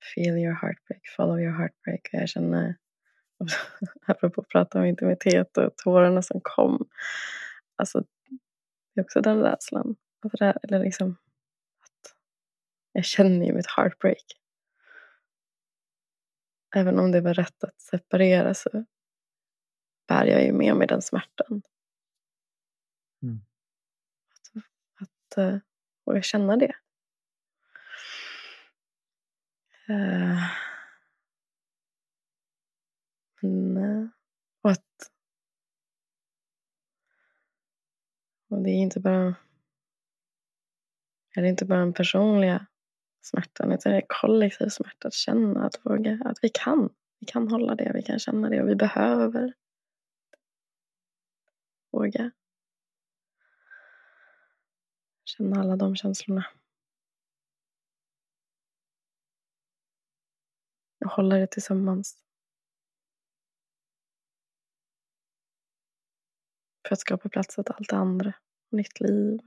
Feel 0.02 0.38
your 0.38 0.54
heartbreak, 0.54 1.02
follow 1.16 1.40
your 1.40 1.52
heartbreak. 1.52 2.08
Och 2.12 2.20
jag 2.20 2.28
känner, 2.28 2.76
apropå 4.06 4.40
att 4.40 4.48
prata 4.48 4.78
om 4.78 4.84
intimitet 4.84 5.56
och 5.56 5.76
tårarna 5.76 6.22
som 6.22 6.40
kom. 6.42 6.88
Alltså, 7.76 8.04
det 8.94 9.00
är 9.00 9.04
också 9.04 9.20
den 9.20 9.42
rädslan. 9.42 9.96
Eller 10.62 10.78
liksom, 10.78 11.16
att 11.80 12.14
jag 12.92 13.04
känner 13.04 13.46
ju 13.46 13.52
mitt 13.52 13.70
heartbreak. 13.76 14.24
Även 16.76 16.98
om 16.98 17.12
det 17.12 17.20
var 17.20 17.34
rätt 17.34 17.64
att 17.64 17.80
separera 17.80 18.54
så 18.54 18.84
bär 20.08 20.24
jag 20.24 20.44
ju 20.44 20.52
med 20.52 20.76
mig 20.76 20.86
den 20.86 21.02
smärtan. 21.02 21.62
Mm. 23.22 23.40
Att, 24.30 24.62
att 25.02 25.38
uh, 25.38 25.58
våga 26.04 26.22
känna 26.22 26.56
det. 26.56 26.74
Men, 33.42 34.10
och 34.62 34.70
att 34.70 35.10
och 38.50 38.62
det 38.62 38.70
är 38.70 38.82
inte 38.82 39.00
bara 39.00 39.34
det 41.34 41.40
är 41.40 41.44
inte 41.44 41.64
bara 41.64 41.78
den 41.78 41.92
personliga 41.92 42.66
smärtan 43.22 43.72
utan 43.72 43.92
det 43.92 43.98
är 43.98 44.04
kollektiv 44.08 44.68
smärta 44.68 45.08
att 45.08 45.14
känna, 45.14 45.66
att 45.66 45.86
våga, 45.86 46.18
att 46.24 46.38
vi 46.42 46.48
kan. 46.48 46.88
Vi 47.20 47.26
kan 47.26 47.48
hålla 47.48 47.74
det, 47.74 47.92
vi 47.94 48.02
kan 48.02 48.18
känna 48.18 48.48
det 48.48 48.62
och 48.62 48.68
vi 48.68 48.74
behöver 48.74 49.54
våga 51.92 52.30
känna 55.24 55.60
alla 55.60 55.76
de 55.76 55.96
känslorna. 55.96 56.44
Och 61.04 61.10
hålla 61.10 61.36
det 61.36 61.46
tillsammans. 61.46 62.24
För 66.88 66.94
att 66.94 67.00
skapa 67.00 67.28
plats 67.28 67.58
åt 67.58 67.70
allt 67.70 67.88
det 67.88 67.96
andra. 67.96 68.34
Nytt 68.70 69.00
liv. 69.00 69.40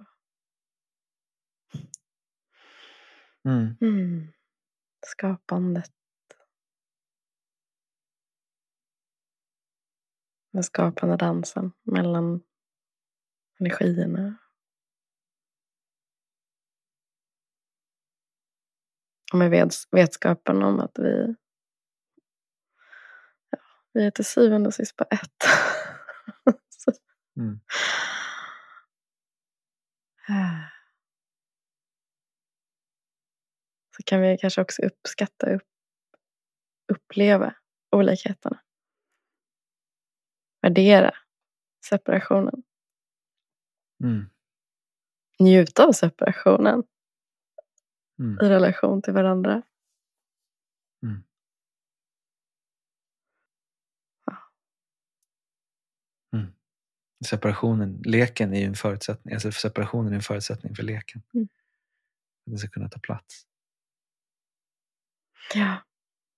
Mm. 3.45 3.77
Mm. 3.81 4.33
Skapandet. 5.05 5.91
Den 10.51 10.63
skapande 10.63 11.17
dansen 11.17 11.71
mellan 11.83 12.43
energierna. 13.59 14.37
Och 19.33 19.39
med 19.39 19.71
vetskapen 19.91 20.63
om 20.63 20.79
att 20.79 20.99
vi, 20.99 21.35
vi 23.95 24.05
är 24.05 24.11
till 24.11 24.25
syvende 24.25 24.67
och 24.67 24.73
sist 24.73 24.95
på 24.95 25.05
ett. 25.11 25.43
mm. 27.37 27.59
Så 33.97 34.03
kan 34.05 34.21
vi 34.21 34.37
kanske 34.37 34.61
också 34.61 34.81
uppskatta, 34.81 35.55
upp, 35.55 35.67
uppleva 36.93 37.55
olikheterna 37.91 38.59
värdera 40.65 41.11
separationen. 41.85 42.63
Mm. 44.03 44.29
Njuta 45.39 45.85
av 45.85 45.91
separationen 45.91 46.83
mm. 48.19 48.45
i 48.45 48.49
relation 48.49 49.01
till 49.01 49.13
varandra. 49.13 49.61
Mm. 51.03 51.23
Ja. 54.25 54.37
Mm. 56.33 56.53
Separationen, 57.25 58.01
leken 58.05 58.53
är 58.53 58.59
ju 58.59 58.65
en 58.65 58.75
förutsättning, 58.75 59.33
alltså 59.33 59.51
separationen 59.51 60.11
är 60.11 60.15
en 60.15 60.21
förutsättning 60.21 60.75
för 60.75 60.83
leken. 60.83 61.21
Mm. 61.33 61.47
Att 62.45 62.51
den 62.51 62.57
ska 62.57 62.67
kunna 62.67 62.89
ta 62.89 62.99
plats. 62.99 63.45
Ja, 65.53 65.77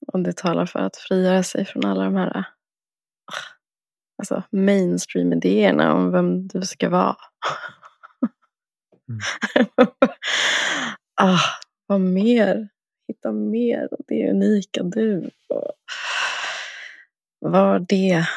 och 0.08 0.20
det 0.20 0.38
talar 0.38 0.66
för 0.66 0.80
att 0.80 0.98
frigöra 0.98 1.44
sig 1.44 1.66
från 1.66 1.86
alla 1.86 2.04
de 2.04 2.16
här 2.16 2.46
alltså, 4.18 4.44
mainstream-idéerna 4.52 5.94
om 5.94 6.12
vem 6.12 6.48
du 6.48 6.62
ska 6.62 6.90
vara. 6.90 7.18
Mm. 9.10 9.20
ah, 11.22 11.40
vad 11.88 12.02
mer? 12.02 12.70
Hitta 13.08 13.32
mer 13.32 13.88
av 13.92 14.00
det 14.08 14.30
unika 14.30 14.84
du. 14.84 15.30
Var 17.40 17.80
det. 17.80 18.28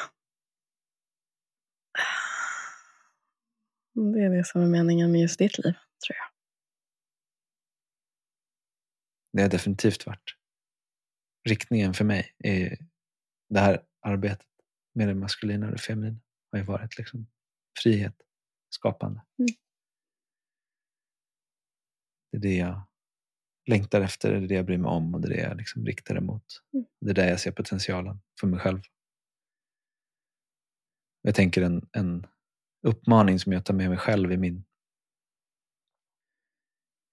Det 4.00 4.24
är 4.24 4.30
det 4.30 4.44
som 4.44 4.62
är 4.62 4.66
meningen 4.66 5.12
med 5.12 5.20
just 5.20 5.38
ditt 5.38 5.58
liv, 5.58 5.72
tror 5.72 6.16
jag. 6.16 6.26
Det 9.32 9.42
har 9.42 9.48
definitivt 9.48 10.06
varit 10.06 10.36
riktningen 11.48 11.94
för 11.94 12.04
mig 12.04 12.34
i 12.44 12.76
det 13.48 13.60
här 13.60 13.84
arbetet 14.00 14.46
med 14.94 15.08
det 15.08 15.14
maskulina 15.14 15.66
och 15.66 15.72
det 15.72 15.78
feminina 15.78 16.20
har 16.50 16.58
ju 16.58 16.64
varit 16.64 16.98
liksom 16.98 17.26
frihet, 17.82 18.14
skapande. 18.70 19.20
Mm. 19.38 19.48
Det 22.32 22.36
är 22.36 22.40
det 22.40 22.56
jag 22.56 22.82
längtar 23.66 24.00
efter, 24.00 24.32
det 24.32 24.36
är 24.36 24.48
det 24.48 24.54
jag 24.54 24.66
bryr 24.66 24.78
mig 24.78 24.88
om 24.88 25.14
och 25.14 25.20
det 25.20 25.28
är 25.28 25.30
det 25.30 25.42
jag 25.42 25.56
liksom 25.56 25.86
riktar 25.86 26.16
emot. 26.16 26.62
Mm. 26.72 26.86
Det 27.00 27.10
är 27.10 27.14
där 27.14 27.28
jag 27.28 27.40
ser 27.40 27.52
potentialen 27.52 28.20
för 28.40 28.46
mig 28.46 28.60
själv. 28.60 28.80
Jag 31.22 31.34
tänker 31.34 31.62
en, 31.62 31.88
en 31.92 32.26
uppmaning 32.82 33.38
som 33.38 33.52
jag 33.52 33.64
tar 33.64 33.74
med 33.74 33.88
mig 33.88 33.98
själv 33.98 34.32
i, 34.32 34.36
min, 34.36 34.64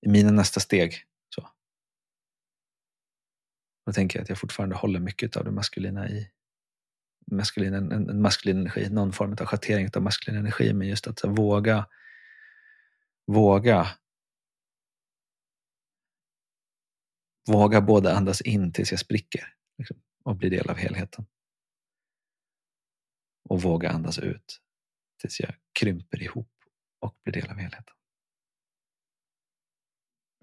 i 0.05 0.09
mina 0.09 0.31
nästa 0.31 0.59
steg. 0.59 1.03
Så. 1.35 1.49
Då 3.85 3.93
tänker 3.93 4.19
jag 4.19 4.23
att 4.23 4.29
jag 4.29 4.39
fortfarande 4.39 4.75
håller 4.75 4.99
mycket 4.99 5.37
av 5.37 5.45
det 5.45 5.51
maskulina 5.51 6.09
i, 6.09 6.31
maskulin, 7.31 7.73
en, 7.73 7.91
en 7.91 8.21
maskulin 8.21 8.57
energi, 8.57 8.89
någon 8.89 9.13
form 9.13 9.31
av 9.31 9.45
schattering 9.45 9.89
av 9.95 10.01
maskulin 10.01 10.39
energi, 10.39 10.73
men 10.73 10.87
just 10.87 11.07
att 11.07 11.23
våga 11.23 11.87
våga 13.25 13.87
våga 17.47 17.81
både 17.81 18.15
andas 18.17 18.41
in 18.41 18.73
tills 18.73 18.91
jag 18.91 18.99
spricker 18.99 19.53
liksom, 19.77 20.01
och 20.23 20.35
blir 20.35 20.49
del 20.49 20.69
av 20.69 20.77
helheten. 20.77 21.25
Och 23.49 23.61
våga 23.61 23.89
andas 23.89 24.19
ut 24.19 24.61
tills 25.17 25.39
jag 25.39 25.55
krymper 25.79 26.23
ihop 26.23 26.51
och 26.99 27.17
blir 27.23 27.33
del 27.33 27.49
av 27.49 27.57
helheten. 27.57 27.95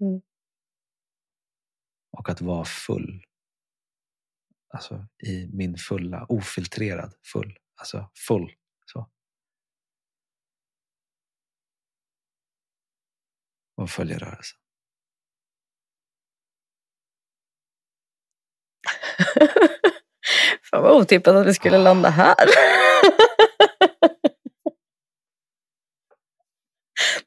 Mm. 0.01 0.21
Och 2.11 2.29
att 2.29 2.41
vara 2.41 2.65
full 2.65 3.25
Alltså 4.75 5.05
i 5.23 5.49
min 5.53 5.77
fulla, 5.77 6.25
ofiltrerad 6.29 7.13
full. 7.33 7.57
Alltså 7.75 8.09
full. 8.27 8.51
Så. 8.85 9.09
Och 13.77 13.89
följa 13.89 14.17
rörelsen. 14.17 14.57
Fan 20.69 20.83
vad 20.83 21.01
otippat 21.01 21.35
att 21.35 21.47
vi 21.47 21.53
skulle 21.53 21.77
landa 21.77 22.09
här. 22.09 22.35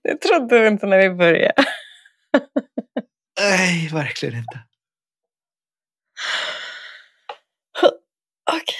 Det 0.03 0.17
trodde 0.17 0.61
vi 0.61 0.69
inte 0.69 0.87
när 0.87 0.99
vi 0.99 1.11
började. 1.11 1.65
Nej, 3.41 3.89
verkligen 3.93 4.39
inte. 4.39 4.61
Okej. 7.83 8.63
Okay. 8.63 8.75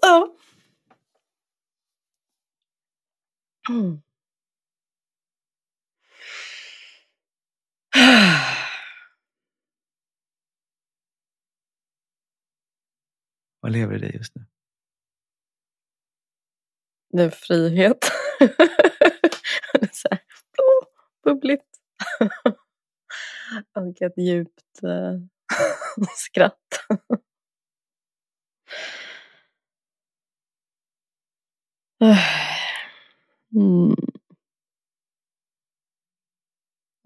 Ja. 0.00 0.36
Mm. 3.68 4.00
Vad 13.60 13.72
lever 13.72 13.94
i 13.94 13.98
dig 13.98 14.16
just 14.16 14.36
nu? 14.36 14.44
Det 17.12 17.22
är 17.22 17.30
frihet. 17.30 17.98
så 19.92 20.08
här, 20.10 20.20
oh, 20.58 20.86
bubbligt. 21.24 21.80
Och 23.74 24.02
ett 24.02 24.18
djupt 24.18 24.82
eh, 24.82 25.18
skratt. 26.16 26.58
mm. 33.54 33.94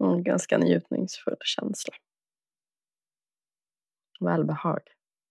En 0.03 0.23
ganska 0.23 0.57
njutningsfull 0.57 1.37
känsla. 1.43 1.93
Välbehag 4.19 4.81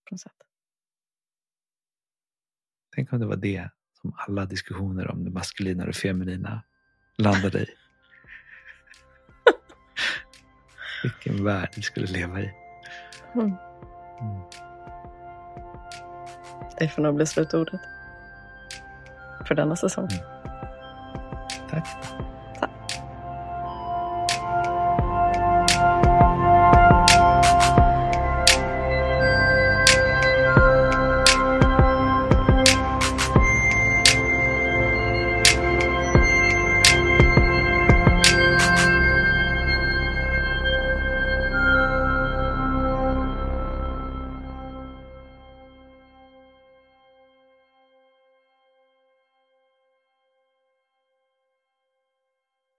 på 0.05 0.15
något 0.15 0.21
sätt. 0.21 0.33
Tänk 2.95 3.13
om 3.13 3.21
det 3.21 3.27
var 3.27 3.37
det 3.37 3.71
som 4.03 4.15
alla 4.17 4.45
diskussioner 4.45 5.11
om 5.11 5.25
det 5.25 5.31
maskulina 5.31 5.83
och 5.83 5.87
det 5.87 5.97
feminina 5.97 6.63
landade 7.17 7.59
i. 7.59 7.67
Vilken 11.03 11.45
värld 11.45 11.73
vi 11.77 11.83
skulle 11.83 12.07
leva 12.07 12.41
i. 12.41 12.51
Mm. 13.35 13.47
Mm. 14.21 14.43
Det 16.79 16.89
får 16.89 17.03
nog 17.03 17.15
bli 17.15 17.27
slutordet. 17.27 17.81
För 19.47 19.55
denna 19.55 19.77
säsong. 19.77 20.09
Tack. 21.71 21.89